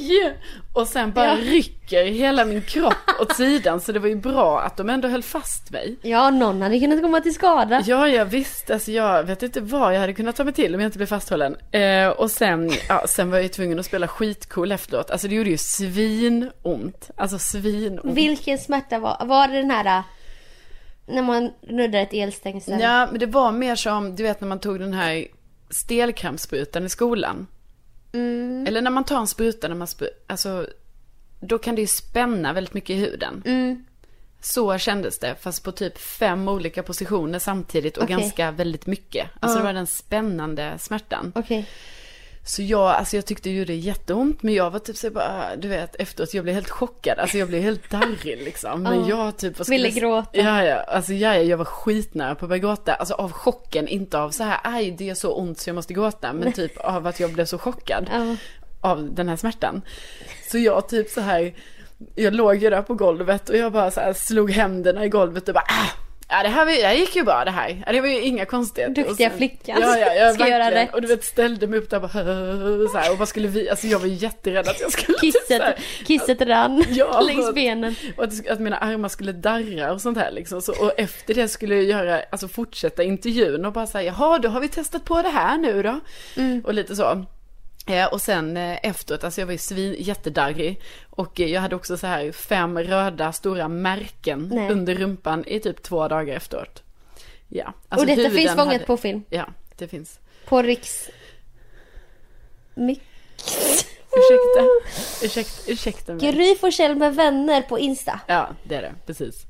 aj! 0.00 0.36
Och 0.74 0.86
sen 0.88 1.12
bara 1.12 1.26
Ja. 1.26 1.36
rycker 1.40 2.04
hela 2.04 2.44
min 2.44 2.62
kropp 2.66 2.94
åt 3.20 3.36
sidan. 3.36 3.80
Så 3.80 3.92
det 3.92 3.98
var 3.98 4.08
ju 4.08 4.16
bra 4.16 4.60
att 4.60 4.76
de 4.76 4.90
ändå 4.90 5.08
höll 5.08 5.22
fast 5.22 5.70
mig. 5.70 5.96
Ja, 6.02 6.30
någon 6.30 6.62
hade 6.62 6.80
kunnat 6.80 7.02
komma 7.02 7.20
till 7.20 7.34
skada. 7.34 7.82
Ja, 7.86 8.08
jag 8.08 8.24
visst. 8.24 8.70
Alltså 8.70 8.90
jag 8.90 9.22
vet 9.24 9.42
inte 9.42 9.60
vad 9.60 9.94
jag 9.94 10.00
hade 10.00 10.14
kunnat 10.14 10.36
ta 10.36 10.44
mig 10.44 10.52
till 10.54 10.74
om 10.74 10.80
jag 10.80 10.88
inte 10.88 10.98
blev 10.98 11.06
fasthållen. 11.06 11.56
Eh, 11.72 12.08
och 12.08 12.30
sen, 12.30 12.70
ja, 12.88 13.04
sen 13.08 13.30
var 13.30 13.36
jag 13.36 13.42
ju 13.42 13.48
tvungen 13.48 13.78
att 13.78 13.86
spela 13.86 14.08
skitcool 14.08 14.72
efteråt. 14.72 15.10
Alltså 15.10 15.28
det 15.28 15.34
gjorde 15.34 15.50
ju 15.50 15.58
svinont. 15.58 17.10
Alltså 17.16 17.38
svinont. 17.38 18.16
Vilken 18.16 18.58
smärta 18.58 18.98
var, 18.98 19.24
var 19.26 19.48
det 19.48 19.56
den 19.56 19.70
här 19.70 20.02
när 21.06 21.22
man 21.22 21.52
nuddar 21.60 21.98
ett 21.98 22.12
elstängsel? 22.12 22.80
Ja, 22.80 23.06
men 23.10 23.20
det 23.20 23.26
var 23.26 23.52
mer 23.52 23.76
som, 23.76 24.16
du 24.16 24.22
vet 24.22 24.40
när 24.40 24.48
man 24.48 24.60
tog 24.60 24.78
den 24.78 24.92
här 24.92 25.26
stelkrampssprutan 25.70 26.86
i 26.86 26.88
skolan. 26.88 27.46
Mm. 28.12 28.66
Eller 28.68 28.82
när 28.82 28.90
man 28.90 29.04
tar 29.04 29.20
en 29.20 29.26
spruta 29.26 29.68
när 29.68 29.74
man 29.74 29.86
spru- 29.86 30.08
alltså 30.26 30.66
då 31.40 31.58
kan 31.58 31.74
det 31.74 31.80
ju 31.80 31.86
spänna 31.86 32.52
väldigt 32.52 32.74
mycket 32.74 32.90
i 32.90 32.94
huden. 32.94 33.42
Mm. 33.46 33.84
Så 34.40 34.78
kändes 34.78 35.18
det, 35.18 35.34
fast 35.40 35.64
på 35.64 35.72
typ 35.72 35.98
fem 35.98 36.48
olika 36.48 36.82
positioner 36.82 37.38
samtidigt 37.38 37.96
och 37.96 38.04
Okej. 38.04 38.16
ganska 38.16 38.50
väldigt 38.50 38.86
mycket. 38.86 39.28
Alltså 39.40 39.58
det 39.58 39.64
var 39.64 39.72
den 39.72 39.86
spännande 39.86 40.74
smärtan. 40.78 41.32
Okej. 41.34 41.68
Så 42.48 42.62
jag, 42.62 42.80
alltså 42.88 43.16
jag 43.16 43.26
tyckte 43.26 43.50
ju 43.50 43.64
det 43.64 43.74
jätteont, 43.74 44.42
men 44.42 44.54
jag 44.54 44.70
var 44.70 44.78
typ 44.78 44.96
så 44.96 45.10
bara, 45.10 45.56
du 45.56 45.68
vet, 45.68 45.96
efteråt, 45.98 46.34
jag 46.34 46.44
blev 46.44 46.54
helt 46.54 46.70
chockad. 46.70 47.18
Alltså 47.18 47.38
jag 47.38 47.48
blev 47.48 47.62
helt 47.62 47.90
darrig 47.90 48.42
liksom. 48.44 48.82
Men 48.82 49.08
jag 49.08 49.36
typ... 49.36 49.54
skulle- 49.56 49.76
Ville 49.76 49.90
gråta. 49.90 50.28
Ja, 50.32 50.64
ja, 50.64 50.76
alltså 50.76 51.12
ja, 51.12 51.34
ja, 51.34 51.42
jag 51.42 51.56
var 51.56 51.64
skitnära 51.64 52.34
på 52.34 52.44
att 52.44 52.48
börja 52.48 52.60
gråta. 52.60 52.94
Alltså 52.94 53.14
av 53.14 53.32
chocken, 53.32 53.88
inte 53.88 54.18
av 54.18 54.30
så 54.30 54.44
här, 54.44 54.60
aj 54.64 54.90
det 54.90 55.10
är 55.10 55.14
så 55.14 55.32
ont 55.34 55.58
så 55.60 55.68
jag 55.68 55.74
måste 55.74 55.94
gråta. 55.94 56.32
Men 56.32 56.52
typ 56.52 56.76
av 56.76 57.06
att 57.06 57.20
jag 57.20 57.32
blev 57.32 57.44
så 57.44 57.58
chockad 57.58 58.10
Ja. 58.12 58.36
av 58.80 59.14
den 59.14 59.28
här 59.28 59.36
smärtan. 59.36 59.82
Så 60.50 60.58
jag 60.58 60.88
typ 60.88 61.08
så 61.10 61.20
här, 61.20 61.54
jag 62.14 62.34
låg 62.34 62.56
ju 62.56 62.70
där 62.70 62.82
på 62.82 62.94
golvet 62.94 63.48
och 63.48 63.56
jag 63.56 63.72
bara 63.72 63.90
så 63.90 64.00
slog 64.16 64.50
händerna 64.50 65.04
i 65.04 65.08
golvet 65.08 65.48
och 65.48 65.54
bara, 65.54 65.64
ah! 65.68 66.05
Ja 66.28 66.42
det 66.42 66.48
här, 66.48 66.66
det 66.66 66.86
här 66.86 66.94
gick 66.94 67.16
ju 67.16 67.24
bra 67.24 67.44
det 67.44 67.50
här. 67.50 67.82
Ja, 67.86 67.92
det 67.92 68.00
var 68.00 68.08
ju 68.08 68.20
inga 68.20 68.44
konstigheter. 68.44 68.94
Duktiga 68.94 69.28
sen- 69.28 69.38
flickan. 69.38 69.78
Ja, 69.80 69.98
ja, 69.98 70.14
ja 70.14 70.34
Ska 70.34 70.48
göra 70.48 70.70
rätt. 70.70 70.94
Och 70.94 71.02
du 71.02 71.08
vet 71.08 71.24
ställde 71.24 71.66
mig 71.66 71.78
upp 71.78 71.90
där 71.90 71.96
och 71.96 72.02
bara 72.02 72.12
så 72.92 72.98
här, 72.98 73.12
och 73.12 73.18
vad 73.18 73.28
skulle 73.28 73.48
vi, 73.48 73.70
alltså 73.70 73.86
jag 73.86 73.98
var 73.98 74.06
jätterädd 74.06 74.68
att 74.68 74.80
jag 74.80 74.92
skulle 74.92 75.18
Kisset, 75.18 75.62
kisset 76.06 76.40
rann 76.40 76.84
Ja, 76.88 77.20
längs 77.20 77.54
benen. 77.54 77.94
och 78.16 78.24
att, 78.24 78.48
att 78.48 78.60
mina 78.60 78.78
armar 78.78 79.08
skulle 79.08 79.32
darra 79.32 79.92
och 79.92 80.00
sånt 80.00 80.18
här 80.18 80.30
liksom. 80.30 80.62
Så, 80.62 80.72
och 80.72 80.92
efter 80.96 81.34
det 81.34 81.48
skulle 81.48 81.74
jag 81.74 81.84
göra, 81.84 82.22
alltså 82.30 82.48
fortsätta 82.48 83.02
intervjun 83.02 83.64
och 83.64 83.72
bara 83.72 83.86
säga, 83.86 84.12
jaha 84.18 84.38
då 84.38 84.48
har 84.48 84.60
vi 84.60 84.68
testat 84.68 85.04
på 85.04 85.22
det 85.22 85.28
här 85.28 85.58
nu 85.58 85.82
då. 85.82 86.00
Mm. 86.36 86.62
Och 86.64 86.74
lite 86.74 86.96
så. 86.96 87.24
Eh, 87.86 88.06
och 88.06 88.20
sen 88.20 88.56
eh, 88.56 88.78
efteråt, 88.82 89.24
alltså 89.24 89.40
jag 89.40 89.46
var 89.46 89.52
ju 89.52 89.58
svin, 89.58 89.96
jättedarrig. 89.98 90.80
Och 91.10 91.40
eh, 91.40 91.46
jag 91.46 91.60
hade 91.60 91.76
också 91.76 91.96
så 91.96 92.06
här 92.06 92.32
fem 92.32 92.78
röda 92.78 93.32
stora 93.32 93.68
märken 93.68 94.50
Nej. 94.54 94.70
under 94.70 94.94
rumpan 94.94 95.44
i 95.46 95.60
typ 95.60 95.82
två 95.82 96.08
dagar 96.08 96.36
efteråt. 96.36 96.82
Ja. 97.48 97.72
Alltså 97.88 98.10
och 98.10 98.16
detta 98.16 98.30
finns 98.30 98.50
fångat 98.50 98.66
hade- 98.72 98.84
på 98.84 98.96
film. 98.96 99.22
Ja, 99.30 99.46
det 99.76 99.88
finns. 99.88 100.18
På 100.48 100.62
Riks... 100.62 101.08
Mix. 102.74 103.00
Ursäkta, 104.16 104.66
ursäkta, 105.24 105.72
ursäkta 105.72 106.14
mig. 106.14 106.32
Gry 106.32 106.54
Forssell 106.56 106.96
med 106.96 107.14
vänner 107.14 107.62
på 107.62 107.78
Insta. 107.78 108.20
Ja, 108.26 108.48
det 108.62 108.74
är 108.74 108.82
det, 108.82 108.94
precis. 109.06 109.46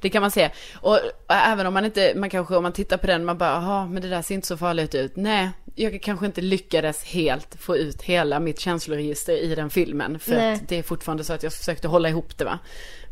Det 0.00 0.10
kan 0.10 0.22
man 0.22 0.30
se. 0.30 0.50
Och, 0.74 0.98
även 1.28 1.66
om 1.66 1.74
man 1.74 1.84
inte, 1.84 2.12
man 2.16 2.30
kanske 2.30 2.56
om 2.56 2.62
man 2.62 2.72
tittar 2.72 2.96
på 2.96 3.06
den, 3.06 3.24
man 3.24 3.38
bara, 3.38 3.50
jaha, 3.50 3.86
men 3.86 4.02
det 4.02 4.08
där 4.08 4.22
ser 4.22 4.34
inte 4.34 4.46
så 4.46 4.56
farligt 4.56 4.94
ut. 4.94 5.16
Nej, 5.16 5.50
jag 5.74 6.02
kanske 6.02 6.26
inte 6.26 6.40
lyckades 6.40 7.04
helt 7.04 7.56
få 7.60 7.76
ut 7.76 8.02
hela 8.02 8.40
mitt 8.40 8.60
känsloregister 8.60 9.32
i 9.32 9.54
den 9.54 9.70
filmen. 9.70 10.18
För 10.18 10.32
Nej. 10.32 10.52
att 10.52 10.68
det 10.68 10.78
är 10.78 10.82
fortfarande 10.82 11.24
så 11.24 11.32
att 11.32 11.42
jag 11.42 11.52
försökte 11.52 11.88
hålla 11.88 12.08
ihop 12.08 12.38
det 12.38 12.44
va. 12.44 12.58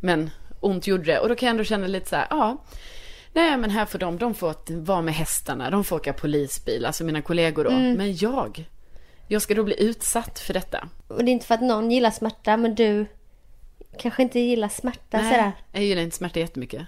Men 0.01 0.31
ont 0.61 0.87
gjorde 0.87 1.05
det. 1.05 1.19
Och 1.19 1.29
då 1.29 1.35
kan 1.35 1.47
jag 1.47 1.51
ändå 1.51 1.65
känna 1.65 1.87
lite 1.87 2.09
så 2.09 2.17
här, 2.17 2.27
ja. 2.31 2.65
Nej 3.33 3.57
men 3.57 3.71
här 3.71 3.87
får 3.87 3.99
de, 3.99 4.19
de 4.19 4.35
får 4.35 4.55
vara 4.85 5.03
med 5.03 5.15
hästarna, 5.15 5.71
de 5.71 5.85
får 5.85 5.97
åka 5.97 6.13
polisbil, 6.13 6.85
alltså 6.85 7.05
mina 7.05 7.23
kollegor 7.23 7.65
då. 7.65 7.71
Mm. 7.71 7.93
Men 7.93 8.17
jag, 8.17 8.69
jag 9.29 9.43
ska 9.43 9.55
då 9.55 9.65
bli 9.65 9.83
utsatt 9.83 10.39
för 10.39 10.55
detta. 10.55 10.89
Och 11.09 11.25
det 11.25 11.31
är 11.31 11.33
inte 11.33 11.47
för 11.47 11.55
att 11.55 11.63
någon 11.63 11.91
gillar 11.91 12.11
smärta, 12.11 12.57
men 12.57 12.75
du 12.75 13.07
kanske 13.99 14.23
inte 14.23 14.41
gillar 14.41 14.69
smärta 14.69 15.19
sådär. 15.19 15.53
jag 15.73 15.83
gillar 15.83 16.03
inte 16.03 16.17
smärta 16.17 16.41
jättemycket. 16.41 16.83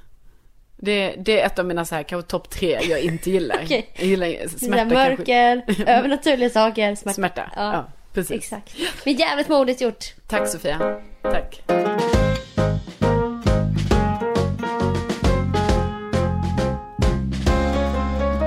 Det, 0.76 1.14
det 1.18 1.40
är 1.40 1.46
ett 1.46 1.58
av 1.58 1.66
mina 1.66 1.84
så 1.84 1.94
här, 1.94 2.02
kanske 2.02 2.30
topp 2.30 2.50
tre 2.50 2.78
jag 2.82 3.00
inte 3.00 3.30
gillar. 3.30 3.60
Okej. 3.64 3.90
Jag 3.96 4.06
gillar 4.06 4.26
Smärta, 4.48 4.58
smärta 4.58 4.78
kanske. 4.78 4.94
mörker, 4.94 5.62
övernaturliga 5.86 6.50
saker, 6.50 6.94
smärta. 6.94 7.14
Smärta, 7.14 7.50
Ja, 7.56 7.72
ja, 7.72 7.86
precis. 8.12 8.36
Exakt. 8.36 8.76
Men 9.04 9.14
jävligt 9.14 9.48
modigt 9.48 9.80
gjort. 9.80 10.04
Tack 10.28 10.48
Sofia. 10.48 11.00
Tack. 11.22 11.62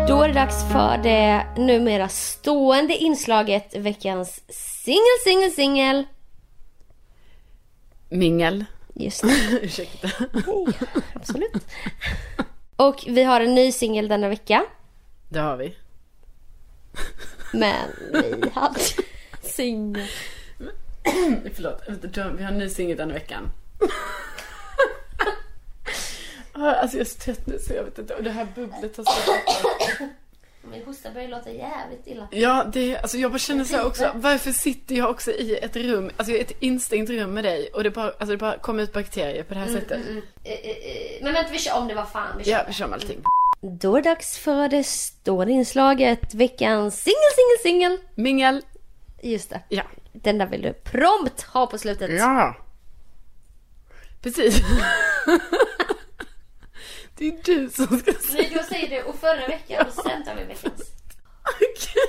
Då 0.08 0.21
är 0.21 0.28
det 0.28 0.34
dags 0.34 0.63
för 0.71 0.97
det 1.04 1.45
numera 1.58 2.08
stående 2.10 2.95
inslaget 2.95 3.76
veckans 3.76 4.41
singel, 4.84 5.02
singel, 5.23 5.52
singel. 5.52 6.04
Mingel. 8.13 8.65
Just 8.93 9.21
det, 9.28 9.60
Ursäkta. 9.62 10.10
absolut. 11.13 11.52
Och 12.76 13.04
vi 13.08 13.23
har 13.23 13.41
en 13.41 13.56
ny 13.56 13.71
singel 13.71 14.08
denna 14.08 14.30
vecka. 14.30 14.65
Det 15.30 15.39
har 15.39 15.58
vi. 15.58 15.76
Men 17.54 17.89
vi 18.13 18.49
hade 18.54 18.80
singel. 19.41 20.08
Förlåt, 21.54 21.82
vi 22.38 22.43
har 22.43 22.52
en 22.52 22.58
ny 22.58 22.69
singel 22.69 22.97
den 22.97 23.13
veckan. 23.13 23.52
Ah, 26.56 26.71
Alltså 26.71 26.97
jag 26.97 27.02
är 27.02 27.10
så 27.10 27.19
trött 27.19 27.47
nu 27.47 27.60
så 27.60 27.73
jag 27.73 27.84
vet 27.84 27.99
inte. 27.99 28.15
Och 28.15 28.23
det 28.23 28.30
här 28.32 28.47
bubblet 28.56 28.97
har 28.97 29.04
stått 29.04 30.10
Min 30.71 30.86
hosta 30.86 31.12
börjar 31.12 31.28
låta 31.28 31.52
jävligt 31.52 32.08
illa. 32.08 32.28
Ja, 32.32 32.65
det, 32.73 32.97
alltså 32.97 33.17
jag 33.17 33.32
bara 33.32 33.39
känner 33.39 33.63
så 33.63 33.76
här 33.76 33.86
också. 33.86 34.12
Varför 34.15 34.52
sitter 34.52 34.95
jag 34.95 35.10
också 35.10 35.32
i 35.32 35.58
ett 35.58 35.76
rum, 35.76 36.12
alltså 36.17 36.34
ett 36.34 36.52
instängt 36.60 37.10
rum 37.10 37.34
med 37.34 37.43
dig 37.43 37.69
och 37.73 37.84
det 37.84 37.91
bara, 37.91 38.06
alltså 38.06 38.26
det 38.26 38.38
bara 38.38 38.58
kommer 38.58 38.84
ut 38.84 38.93
bakterier 38.93 39.43
på 39.43 39.54
det 39.54 39.60
här 39.60 39.67
sättet. 39.67 40.02
Eh, 40.43 40.52
eh, 40.52 40.69
eh, 40.69 41.23
Men 41.23 41.34
vänta, 41.34 41.52
vi 41.52 41.60
kör 41.60 41.78
om 41.78 41.88
det 41.88 41.95
var 41.95 42.06
fan. 42.06 42.38
Vi 42.38 42.43
kör. 42.43 42.52
Ja, 42.52 42.63
vi 42.67 42.73
kör 42.73 42.88
med 42.88 42.95
allting. 42.95 43.23
Då 43.62 43.95
är 43.95 44.02
det 44.02 44.10
dags 44.10 44.38
för 44.38 44.69
det 44.69 44.84
stående 44.84 45.54
inslaget 45.54 46.34
veckans 46.34 47.04
singel, 47.04 47.17
singel, 47.36 47.60
singel. 47.63 47.97
Mingel. 48.15 48.62
Just 49.21 49.49
det. 49.49 49.62
Ja. 49.69 49.84
Den 50.13 50.38
där 50.38 50.45
vill 50.45 50.62
du 50.62 50.73
prompt 50.73 51.41
ha 51.41 51.67
på 51.67 51.78
slutet. 51.78 52.12
Ja. 52.12 52.56
Precis. 54.21 54.62
Det 57.24 57.30
är 57.30 57.44
du 57.44 57.70
som 57.70 58.00
ska 58.00 58.14
säga. 58.14 58.34
Nej, 58.34 58.52
då 58.56 58.64
säger 58.64 58.90
du 58.90 59.04
och 59.04 59.16
förra 59.16 59.48
veckan 59.48 59.88
och 59.88 59.94
sen 59.94 60.26
tar 60.26 60.36
vi 60.36 60.44
veckans. 60.44 60.82
Okej. 61.44 62.04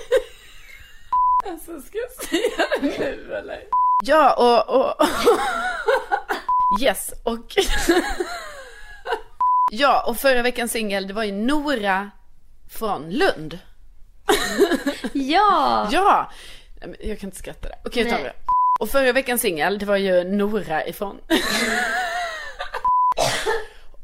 Alltså 1.46 1.80
ska 1.80 1.98
jag 1.98 2.28
säga 2.28 2.66
det 2.80 2.98
nu 2.98 3.34
eller? 3.34 3.64
Ja 4.04 4.34
och, 4.34 4.80
och... 4.80 5.06
Yes 6.82 7.12
och... 7.24 7.56
Ja 9.72 10.04
och 10.06 10.16
förra 10.16 10.42
veckans 10.42 10.72
singel 10.72 11.06
det 11.06 11.14
var 11.14 11.24
ju 11.24 11.32
Nora 11.32 12.10
från 12.70 13.10
Lund. 13.10 13.58
Ja! 15.12 15.88
Ja! 15.92 16.30
Jag 17.00 17.18
kan 17.18 17.28
inte 17.28 17.38
skratta 17.38 17.68
där. 17.68 17.78
Okej, 17.84 18.02
jag 18.02 18.12
tar 18.18 18.24
det. 18.24 18.32
Och 18.80 18.90
förra 18.90 19.12
veckans 19.12 19.40
singel, 19.40 19.78
det 19.78 19.86
var 19.86 19.96
ju 19.96 20.24
Nora 20.24 20.86
ifrån. 20.86 21.20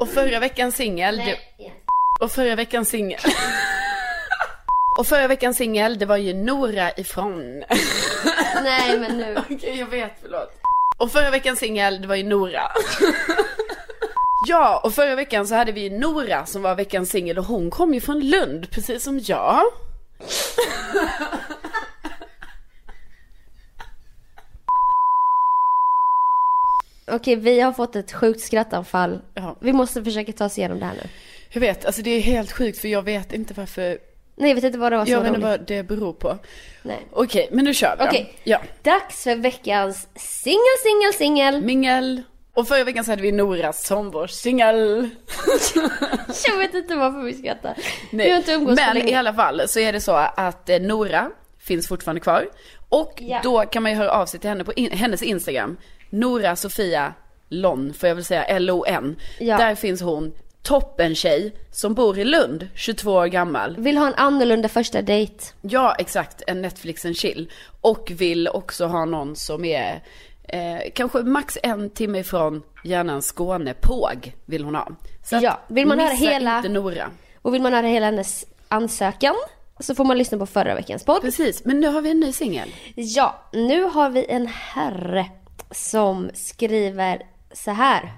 Och 0.00 0.08
förra 0.08 0.40
veckans 0.40 0.76
singel, 0.76 1.16
det... 1.16 1.38
Och 2.20 2.32
förra 2.32 2.54
veckans 2.54 2.88
singel. 2.88 3.20
Och 4.98 5.06
förra 5.06 5.26
veckans 5.26 5.56
singel, 5.56 5.98
det 5.98 6.06
var 6.06 6.16
ju 6.16 6.34
Nora 6.34 6.90
ifrån. 6.96 7.58
Nej, 8.62 8.98
men 8.98 9.18
nu. 9.18 9.36
Okej, 9.50 9.78
jag 9.78 9.86
vet, 9.86 10.12
förlåt. 10.22 10.52
Och 10.98 11.12
förra 11.12 11.30
veckans 11.30 11.58
singel, 11.58 12.00
det 12.00 12.08
var 12.08 12.16
ju 12.16 12.24
Nora. 12.24 12.72
Ja, 14.48 14.80
och 14.84 14.94
förra 14.94 15.14
veckan 15.14 15.46
så 15.46 15.54
hade 15.54 15.72
vi 15.72 15.90
Nora 15.90 16.46
som 16.46 16.62
var 16.62 16.74
veckans 16.74 17.10
singel 17.10 17.38
och 17.38 17.44
hon 17.44 17.70
kom 17.70 17.94
ju 17.94 18.00
från 18.00 18.20
Lund, 18.20 18.70
precis 18.70 19.02
som 19.04 19.18
jag. 19.18 19.62
Okej, 27.12 27.36
vi 27.36 27.60
har 27.60 27.72
fått 27.72 27.96
ett 27.96 28.12
sjukt 28.12 28.40
skrattanfall. 28.40 29.20
Ja. 29.34 29.56
Vi 29.60 29.72
måste 29.72 30.04
försöka 30.04 30.32
ta 30.32 30.44
oss 30.44 30.58
igenom 30.58 30.78
det 30.80 30.84
här 30.86 30.94
nu. 30.94 31.08
Jag 31.48 31.60
vet, 31.60 31.84
alltså 31.84 32.02
det 32.02 32.10
är 32.10 32.20
helt 32.20 32.52
sjukt 32.52 32.78
för 32.78 32.88
jag 32.88 33.02
vet 33.02 33.32
inte 33.32 33.54
varför, 33.54 33.98
Nej, 34.36 34.48
jag 34.50 34.54
vet 34.54 34.64
inte 34.64 34.78
vad 34.78 34.92
det 34.92 34.96
var 34.98 35.04
som 35.04 35.12
jag 35.12 35.18
var 35.18 35.24
vet 35.24 35.34
inte 35.36 35.46
roligt. 35.48 35.58
vad 35.60 35.66
det 35.68 35.82
beror 35.82 36.12
på. 36.12 36.38
Nej. 36.82 36.98
Okej, 37.12 37.48
men 37.52 37.64
nu 37.64 37.74
kör 37.74 37.96
vi 37.98 38.02
då. 38.04 38.08
Okej. 38.08 38.34
Ja. 38.44 38.60
Dags 38.82 39.24
för 39.24 39.36
veckans 39.36 40.08
singel, 40.14 40.58
singel, 40.84 41.12
singel. 41.14 41.62
Mingel. 41.64 42.22
Och 42.54 42.68
förra 42.68 42.84
veckan 42.84 43.04
så 43.04 43.10
hade 43.12 43.22
vi 43.22 43.32
Nora 43.32 43.72
som 43.72 44.10
vår 44.10 44.26
singel. 44.26 45.08
Jag 46.46 46.58
vet 46.58 46.74
inte 46.74 46.94
varför 46.94 47.22
vi 47.22 47.34
skrattar. 47.34 47.74
Vi 48.12 48.30
har 48.30 48.36
inte 48.36 48.52
umgåtts 48.52 48.80
på 48.80 48.86
Men 48.86 48.96
länge. 48.96 49.10
i 49.12 49.14
alla 49.14 49.34
fall 49.34 49.62
så 49.68 49.80
är 49.80 49.92
det 49.92 50.00
så 50.00 50.12
att 50.36 50.68
eh, 50.68 50.80
Nora 50.80 51.30
finns 51.58 51.88
fortfarande 51.88 52.20
kvar. 52.20 52.48
Och 52.88 53.14
Ja. 53.18 53.40
då 53.42 53.60
kan 53.62 53.82
man 53.82 53.92
ju 53.92 53.98
höra 53.98 54.10
av 54.10 54.26
sig 54.26 54.40
till 54.40 54.50
henne 54.50 54.64
på 54.64 54.72
in, 54.72 54.92
hennes 54.92 55.22
Instagram. 55.22 55.76
Nora 56.10 56.56
Sofia 56.56 57.14
Lon, 57.48 57.92
får 57.94 58.08
jag 58.08 58.14
väl 58.16 58.24
säga, 58.24 58.44
L-O-N. 58.44 59.16
Ja. 59.38 59.56
Där 59.58 59.74
finns 59.74 60.00
hon, 60.00 60.32
toppen 60.62 61.14
tjej, 61.14 61.54
som 61.70 61.94
bor 61.94 62.18
i 62.18 62.24
Lund, 62.24 62.68
22 62.74 63.12
år 63.12 63.26
gammal. 63.26 63.76
Vill 63.78 63.96
ha 63.96 64.06
en 64.06 64.14
annorlunda 64.14 64.68
första 64.68 65.02
dejt. 65.02 65.44
Ja, 65.62 65.94
exakt, 65.98 66.42
en 66.46 66.62
Netflix 66.62 67.04
and 67.04 67.16
chill. 67.16 67.50
Och 67.80 68.12
vill 68.14 68.48
också 68.48 68.86
ha 68.86 69.04
någon 69.04 69.36
som 69.36 69.64
är 69.64 70.02
eh, 70.48 70.78
kanske 70.94 71.18
max 71.18 71.58
en 71.62 71.90
timme 71.90 72.18
ifrån, 72.18 72.62
gärna 72.84 73.12
en 73.12 73.22
Skånepåg 73.22 74.34
vill 74.46 74.64
hon 74.64 74.74
ha. 74.74 74.88
Så 75.24 75.36
att 75.36 75.42
Ja, 75.42 75.60
vill 75.68 75.86
man 75.86 75.98
höra 75.98 76.10
missa 76.12 76.24
hela- 76.30 76.56
inte 76.56 76.68
Nora. 76.68 77.10
Och 77.42 77.54
vill 77.54 77.62
man 77.62 77.72
höra 77.74 77.86
hela 77.86 78.06
hennes 78.06 78.44
ansökan 78.68 79.34
så 79.80 79.94
får 79.94 80.04
man 80.04 80.18
lyssna 80.18 80.38
på 80.38 80.46
förra 80.46 80.74
veckans 80.74 81.04
podd. 81.04 81.20
Precis, 81.22 81.64
men 81.64 81.80
nu 81.80 81.86
har 81.88 82.02
vi 82.02 82.10
en 82.10 82.20
ny 82.20 82.32
singel. 82.32 82.68
Ja, 82.94 83.48
nu 83.52 83.82
har 83.84 84.10
vi 84.10 84.26
en 84.28 84.46
herre 84.46 85.26
som 85.70 86.30
skriver 86.34 87.22
så 87.52 87.70
här. 87.70 88.12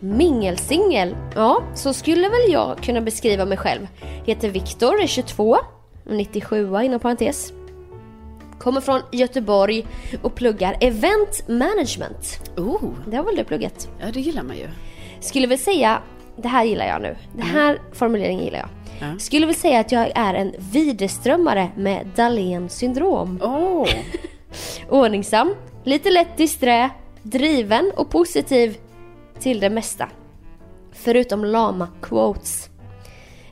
Mingelsingel. 0.00 1.16
Ja, 1.34 1.62
så 1.74 1.92
skulle 1.92 2.28
väl 2.28 2.52
jag 2.52 2.78
kunna 2.82 3.00
beskriva 3.00 3.44
mig 3.44 3.58
själv. 3.58 3.88
Heter 4.26 4.48
Viktor, 4.50 5.02
är 5.02 5.06
22, 5.06 5.56
97 6.04 6.76
inom 6.82 7.00
parentes. 7.00 7.52
Kommer 8.58 8.80
från 8.80 9.00
Göteborg 9.12 9.86
och 10.22 10.34
pluggar 10.34 10.76
event 10.80 11.48
management. 11.48 12.50
Oh, 12.56 12.82
Det 13.06 13.16
har 13.16 13.24
väl 13.24 13.36
du 13.36 13.44
pluggat? 13.44 13.88
ja 14.00 14.06
det 14.12 14.20
gillar 14.20 14.42
man 14.42 14.56
ju. 14.56 14.68
Skulle 15.20 15.46
väl 15.46 15.58
säga, 15.58 16.02
det 16.36 16.48
här 16.48 16.64
gillar 16.64 16.86
jag 16.86 17.02
nu. 17.02 17.16
Den 17.36 17.46
här 17.46 17.78
formuleringen 17.92 18.44
gillar 18.44 18.58
jag. 18.58 18.68
Ja. 19.00 19.18
Skulle 19.18 19.46
väl 19.46 19.54
säga 19.54 19.80
att 19.80 19.92
jag 19.92 20.12
är 20.14 20.34
en 20.34 20.54
Widerströmmare 20.58 21.68
med 21.76 22.06
Dahlén 22.16 22.68
syndrom. 22.68 23.40
Åh, 23.42 23.88
Ordningsam, 24.88 25.54
lite 25.84 26.10
lätt 26.10 26.36
disträ, 26.36 26.90
driven 27.22 27.92
och 27.96 28.10
positiv 28.10 28.76
till 29.40 29.60
det 29.60 29.70
mesta. 29.70 30.08
Förutom 30.92 31.44
lama 31.44 31.88
quotes. 32.02 32.70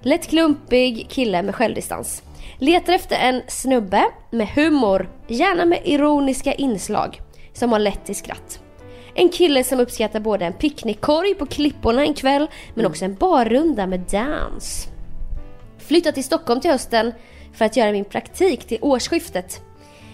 Lätt 0.01 0.27
klumpig 0.27 1.07
kille 1.09 1.43
med 1.43 1.55
självdistans. 1.55 2.23
Letar 2.59 2.93
efter 2.93 3.17
en 3.17 3.43
snubbe 3.49 4.05
med 4.31 4.49
humor, 4.49 5.11
gärna 5.29 5.65
med 5.65 5.81
ironiska 5.85 6.53
inslag, 6.53 7.21
som 7.53 7.73
har 7.73 7.79
lätt 7.79 8.05
till 8.05 8.17
skratt. 8.17 8.61
En 9.15 9.29
kille 9.29 9.65
som 9.65 9.81
uppskattar 9.81 10.21
både 10.21 10.45
en 10.45 10.53
picknickkorg 10.53 11.35
på 11.35 11.47
klipporna 11.47 12.05
en 12.05 12.15
kväll, 12.15 12.47
men 12.75 12.87
också 12.87 13.05
en 13.05 13.15
barrunda 13.15 13.87
med 13.87 14.01
dans. 14.01 14.89
Flyttar 15.79 16.13
till 16.13 16.25
Stockholm 16.25 16.61
till 16.61 16.71
hösten 16.71 17.13
för 17.53 17.65
att 17.65 17.77
göra 17.77 17.93
min 17.93 18.05
praktik 18.05 18.65
till 18.65 18.79
årsskiftet. 18.81 19.63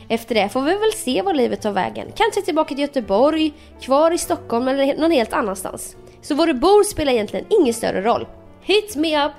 Efter 0.09 0.35
det 0.35 0.49
får 0.49 0.63
vi 0.63 0.75
väl 0.75 0.93
se 0.93 1.23
var 1.23 1.35
livet 1.35 1.63
tar 1.63 1.73
vägen. 1.73 2.13
Kanske 2.17 2.43
tillbaka 2.43 2.69
till 2.69 2.79
Göteborg, 2.79 3.53
kvar 3.81 4.11
i 4.11 4.19
Stockholm 4.19 4.69
eller 4.69 4.97
någon 4.97 5.11
helt 5.11 5.33
annanstans. 5.33 5.97
Så 6.23 6.35
var 6.35 6.47
du 6.47 6.55
bor 6.55 6.85
spelar 6.85 7.13
egentligen 7.13 7.47
ingen 7.61 7.75
större 7.75 8.03
roll. 8.03 8.27
Hit 8.61 8.97
me 8.97 9.27
up 9.27 9.33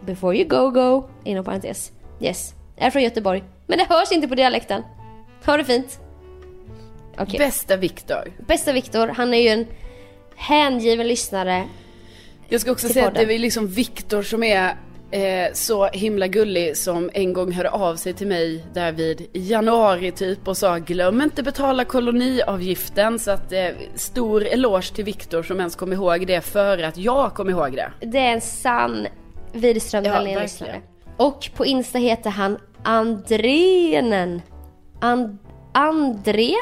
before 0.00 0.36
you 0.36 0.48
go 0.48 0.70
go, 0.70 1.08
inom 1.24 1.44
parentes. 1.44 1.92
Yes, 2.20 2.54
är 2.76 2.90
från 2.90 3.02
Göteborg. 3.02 3.44
Men 3.66 3.78
det 3.78 3.84
hörs 3.88 4.12
inte 4.12 4.28
på 4.28 4.34
dialekten. 4.34 4.82
Ha 5.46 5.56
det 5.56 5.64
fint. 5.64 6.00
Okej. 7.18 7.38
bästa 7.38 7.76
Viktor. 7.76 8.32
Bästa 8.46 8.72
Viktor, 8.72 9.08
han 9.08 9.34
är 9.34 9.38
ju 9.38 9.48
en 9.48 9.66
hängiven 10.36 11.08
lyssnare. 11.08 11.68
Jag 12.48 12.60
ska 12.60 12.72
också 12.72 12.88
säga 12.88 13.06
att 13.06 13.14
det 13.14 13.20
podden. 13.20 13.34
är 13.34 13.38
liksom 13.38 13.66
Viktor 13.66 14.22
som 14.22 14.42
är 14.42 14.76
eh, 15.14 15.52
så 15.52 15.86
himla 15.86 16.26
gullig 16.26 16.76
som 16.76 17.10
en 17.14 17.32
gång 17.32 17.52
hörde 17.52 17.70
av 17.70 17.96
sig 17.96 18.12
till 18.12 18.26
mig 18.26 18.64
där 18.72 18.92
vid 18.92 19.26
januari 19.32 20.12
typ 20.12 20.48
och 20.48 20.56
sa 20.56 20.78
glöm 20.78 21.22
inte 21.22 21.42
betala 21.42 21.84
koloniavgiften 21.84 23.18
så 23.18 23.30
att 23.30 23.52
eh, 23.52 23.68
stor 23.94 24.46
eloge 24.46 24.94
till 24.94 25.04
Viktor 25.04 25.42
som 25.42 25.58
ens 25.58 25.76
kom 25.76 25.92
ihåg 25.92 26.26
det 26.26 26.40
före 26.40 26.88
att 26.88 26.96
jag 26.96 27.34
kom 27.34 27.50
ihåg 27.50 27.72
det. 27.72 27.92
Det 28.00 28.18
är 28.18 28.32
en 28.32 28.40
sann 28.40 29.06
Widerström 29.52 30.04
Ja. 30.66 30.80
Och 31.16 31.50
på 31.56 31.66
Insta 31.66 31.98
heter 31.98 32.30
han 32.30 32.58
Andrenen. 32.82 34.42
And, 35.00 35.38
André, 35.72 36.54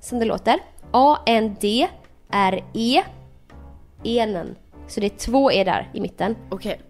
som 0.00 0.18
det 0.18 0.24
låter. 0.24 0.58
A-N-D-R-E. 0.90 1.92
Enen. 4.04 4.56
Så 4.88 5.00
det 5.00 5.06
är 5.06 5.18
två 5.18 5.52
E 5.52 5.64
där 5.64 5.90
i 5.94 6.00
mitten. 6.00 6.36
Okej. 6.50 6.80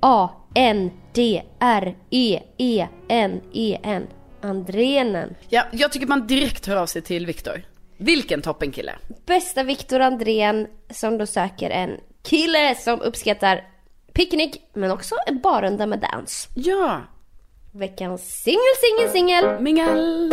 A-N-D-R-E-E-N-E-N. 2.78 4.06
Andrenen. 4.40 5.34
Ja, 5.48 5.62
jag 5.72 5.92
tycker 5.92 6.06
man 6.06 6.26
direkt 6.26 6.66
hör 6.66 6.76
av 6.76 6.86
sig 6.86 7.02
till 7.02 7.26
Viktor. 7.26 7.62
Vilken 7.96 8.42
toppenkille. 8.42 8.92
Bästa 9.26 9.62
Viktor 9.62 10.00
Andrén 10.00 10.66
som 10.90 11.18
då 11.18 11.26
söker 11.26 11.70
en 11.70 12.00
kille 12.22 12.74
som 12.74 13.00
uppskattar 13.00 13.64
picknick 14.12 14.62
men 14.74 14.90
också 14.90 15.14
en 15.26 15.40
barrunda 15.40 15.86
med 15.86 16.00
dans. 16.12 16.48
Ja, 16.54 17.02
Veckans 17.72 18.42
singel, 18.42 18.60
singel, 18.80 19.10
singel. 19.12 19.60
mingel. 19.62 20.32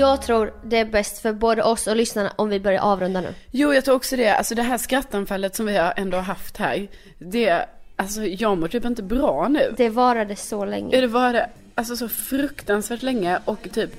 Jag 0.00 0.22
tror 0.22 0.52
det 0.64 0.76
är 0.78 0.84
bäst 0.84 1.18
för 1.18 1.32
både 1.32 1.62
oss 1.62 1.86
och 1.86 1.96
lyssnarna 1.96 2.32
om 2.36 2.48
vi 2.48 2.60
börjar 2.60 2.80
avrunda 2.82 3.20
nu. 3.20 3.34
Jo, 3.50 3.74
jag 3.74 3.84
tror 3.84 3.94
också 3.94 4.16
det. 4.16 4.28
Alltså 4.36 4.54
det 4.54 4.62
här 4.62 4.78
skrattanfallet 4.78 5.56
som 5.56 5.66
vi 5.66 5.76
har 5.76 5.92
ändå 5.96 6.16
haft 6.18 6.56
här. 6.56 6.88
Det, 7.18 7.64
alltså 7.96 8.22
jag 8.24 8.58
mår 8.58 8.68
typ 8.68 8.84
inte 8.84 9.02
bra 9.02 9.48
nu. 9.48 9.74
Det 9.76 9.88
varade 9.88 10.36
så 10.36 10.56
Ja, 10.56 10.64
länge. 10.64 11.00
det 11.00 11.06
var 11.06 11.32
det. 11.32 11.50
Alltså 11.74 11.96
så 11.96 12.08
fruktansvärt 12.08 13.02
länge 13.02 13.38
och 13.44 13.68
typ 13.72 13.90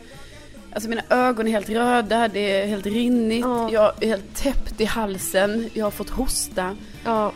Alltså 0.74 0.90
mina 0.90 1.02
ögon 1.10 1.48
är 1.48 1.52
helt 1.52 1.70
röda, 1.70 2.28
det 2.28 2.62
är 2.62 2.68
helt 2.68 2.86
rinnigt, 2.86 3.46
Ja. 3.46 3.70
jag 3.72 4.04
är 4.04 4.08
helt 4.08 4.36
täppt 4.36 4.82
i 4.82 4.86
halsen, 4.86 5.70
jag 5.74 5.86
har 5.86 5.92
fått 5.92 6.10
hosta. 6.10 6.76
Ja. 7.06 7.32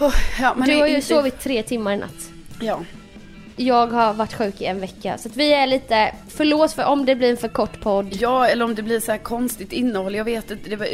Oh, 0.00 0.14
ja, 0.40 0.54
Du 0.66 0.76
har 0.76 0.86
ju 0.86 0.94
inte- 0.94 1.06
sovit 1.06 1.40
tre 1.40 1.62
timmar 1.62 1.92
i 1.92 1.96
natt. 1.96 2.30
Ja. 2.60 2.80
Jag 3.56 3.86
har 3.86 4.14
varit 4.14 4.32
sjuk 4.32 4.60
i 4.60 4.64
en 4.64 4.80
vecka 4.80 5.18
så 5.18 5.28
att 5.28 5.36
vi 5.36 5.52
är 5.52 5.66
lite, 5.66 6.14
förlåt 6.28 6.72
för 6.72 6.84
om 6.84 7.04
det 7.06 7.14
blir 7.14 7.30
en 7.30 7.36
för 7.36 7.48
kort 7.48 7.80
podd. 7.80 8.08
ja, 8.20 8.46
eller 8.48 8.64
om 8.64 8.74
det 8.74 8.82
blir 8.82 9.00
så 9.00 9.10
här 9.10 9.18
konstigt 9.18 9.72
innehåll, 9.72 10.14
jag 10.14 10.24
vet 10.24 10.50
inte. 10.50 10.70
Det, 10.70 10.76
var- 10.76 10.88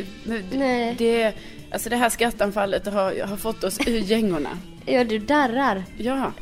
Nej. 0.58 0.94
det, 0.98 1.32
alltså 1.72 1.88
det 1.90 1.96
här 1.96 2.08
skrattanfallet 2.10 2.86
har, 2.86 3.26
har 3.26 3.36
fått 3.36 3.64
oss 3.64 3.78
ur 3.86 3.98
gängorna. 4.00 4.50
Ja, 4.86 5.04
du 5.04 5.18
darrar. 5.18 5.84
Ja, 5.98 6.32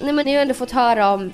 Nej 0.00 0.12
men 0.12 0.24
ni 0.26 0.34
har 0.34 0.42
ändå 0.42 0.54
fått 0.54 0.70
höra 0.70 1.10
om 1.10 1.32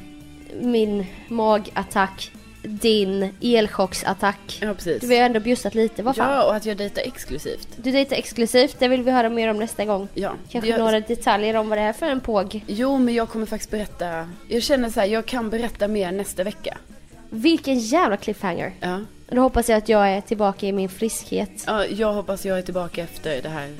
min 0.60 1.06
magattack, 1.28 2.30
din 2.62 3.34
elchocksattack. 3.40 4.58
ja 4.60 4.74
precis. 4.74 5.00
Du 5.00 5.06
har 5.06 5.14
ju 5.14 5.20
ändå 5.20 5.40
bjussat 5.40 5.74
lite, 5.74 6.02
vad 6.02 6.16
fan. 6.16 6.32
Ja, 6.32 6.44
och 6.44 6.54
att 6.54 6.66
jag 6.66 6.76
dejtar 6.76 7.02
exklusivt. 7.02 7.68
Du 7.76 7.90
dejtar 7.90 8.16
exklusivt, 8.16 8.76
det 8.78 8.88
vill 8.88 9.02
vi 9.02 9.10
höra 9.10 9.28
mer 9.28 9.48
om 9.48 9.56
nästa 9.56 9.84
gång. 9.84 10.08
Ja. 10.14 10.34
Kanske 10.50 10.70
jag, 10.70 10.78
några 10.78 11.00
detaljer 11.00 11.56
om 11.56 11.68
vad 11.68 11.78
det 11.78 11.82
är 11.82 11.92
för 11.92 12.06
en 12.06 12.20
påg. 12.20 12.64
Jo, 12.66 12.98
men 12.98 13.14
jag 13.14 13.28
kommer 13.28 13.46
faktiskt 13.46 13.70
berätta. 13.70 14.28
Jag 14.48 14.62
känner 14.62 14.90
så 14.90 15.00
här, 15.00 15.06
jag 15.06 15.26
kan 15.26 15.50
berätta 15.50 15.88
mer 15.88 16.12
nästa 16.12 16.44
vecka. 16.44 16.78
Vilken 17.30 17.78
jävla 17.78 18.16
cliffhanger. 18.16 18.72
Ja. 18.80 19.00
Då 19.28 19.40
hoppas 19.40 19.68
jag 19.68 19.78
att 19.78 19.88
jag 19.88 20.08
är 20.10 20.20
tillbaka 20.20 20.66
i 20.66 20.72
min 20.72 20.88
friskhet. 20.88 21.64
Ja, 21.66 21.86
jag 21.86 22.12
hoppas 22.12 22.44
jag 22.44 22.58
är 22.58 22.62
tillbaka 22.62 23.02
efter 23.02 23.42
det 23.42 23.48
här. 23.48 23.70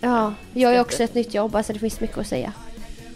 Ja, 0.00 0.34
jag 0.54 0.74
är 0.74 0.80
också 0.80 1.02
ett 1.02 1.14
nytt 1.14 1.34
jobb, 1.34 1.56
alltså 1.56 1.72
det 1.72 1.78
finns 1.78 2.00
mycket 2.00 2.18
att 2.18 2.26
säga. 2.26 2.52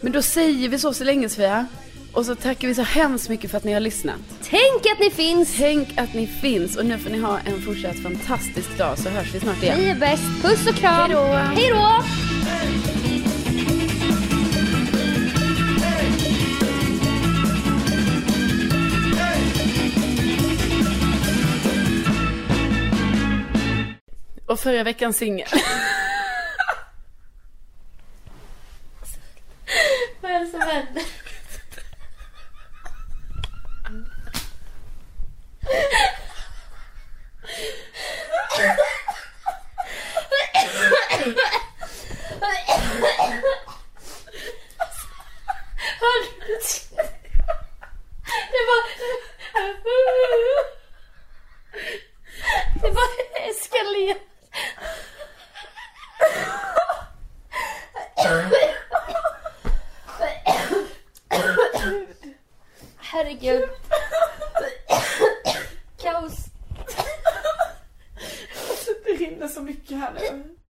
Men 0.01 0.13
då 0.13 0.23
säger 0.23 0.69
vi 0.69 0.79
så 0.79 0.95
så 0.95 1.05
länge 1.05 1.29
Sofia. 1.29 1.67
Och 2.13 2.27
så 2.27 2.35
tackar 2.35 2.69
vi 2.69 2.75
så 2.75 2.83
hemskt 2.83 3.29
mycket 3.29 3.51
för 3.51 3.59
att 3.59 3.65
ni 3.65 3.73
har 3.73 3.81
lyssnat. 3.81 4.21
Tänk 4.43 4.87
att 4.93 5.01
ni 5.01 5.11
finns! 5.11 5.57
Tänk 5.57 5.99
att 5.99 6.15
ni 6.15 6.27
finns 6.27 6.77
och 6.77 6.87
nu 6.87 6.99
får 6.99 7.11
ni 7.11 7.19
ha 7.19 7.39
en 7.39 7.63
fortsatt 7.63 7.99
fantastisk 7.99 8.79
dag 8.79 8.99
så 8.99 9.09
hörs 9.09 9.35
vi 9.35 9.41
snart 9.41 9.63
igen. 9.63 9.79
Ni 9.81 9.87
är 9.87 9.95
bäst, 9.95 10.43
puss 10.43 10.67
och 10.67 10.75
kram! 10.75 11.11
Hej 11.11 11.17
då. 11.17 11.23
Hej 11.23 11.71
då! 11.71 12.05
Och 24.47 24.61
förra 24.61 24.85
veckans 24.85 25.17
singel. 25.17 25.49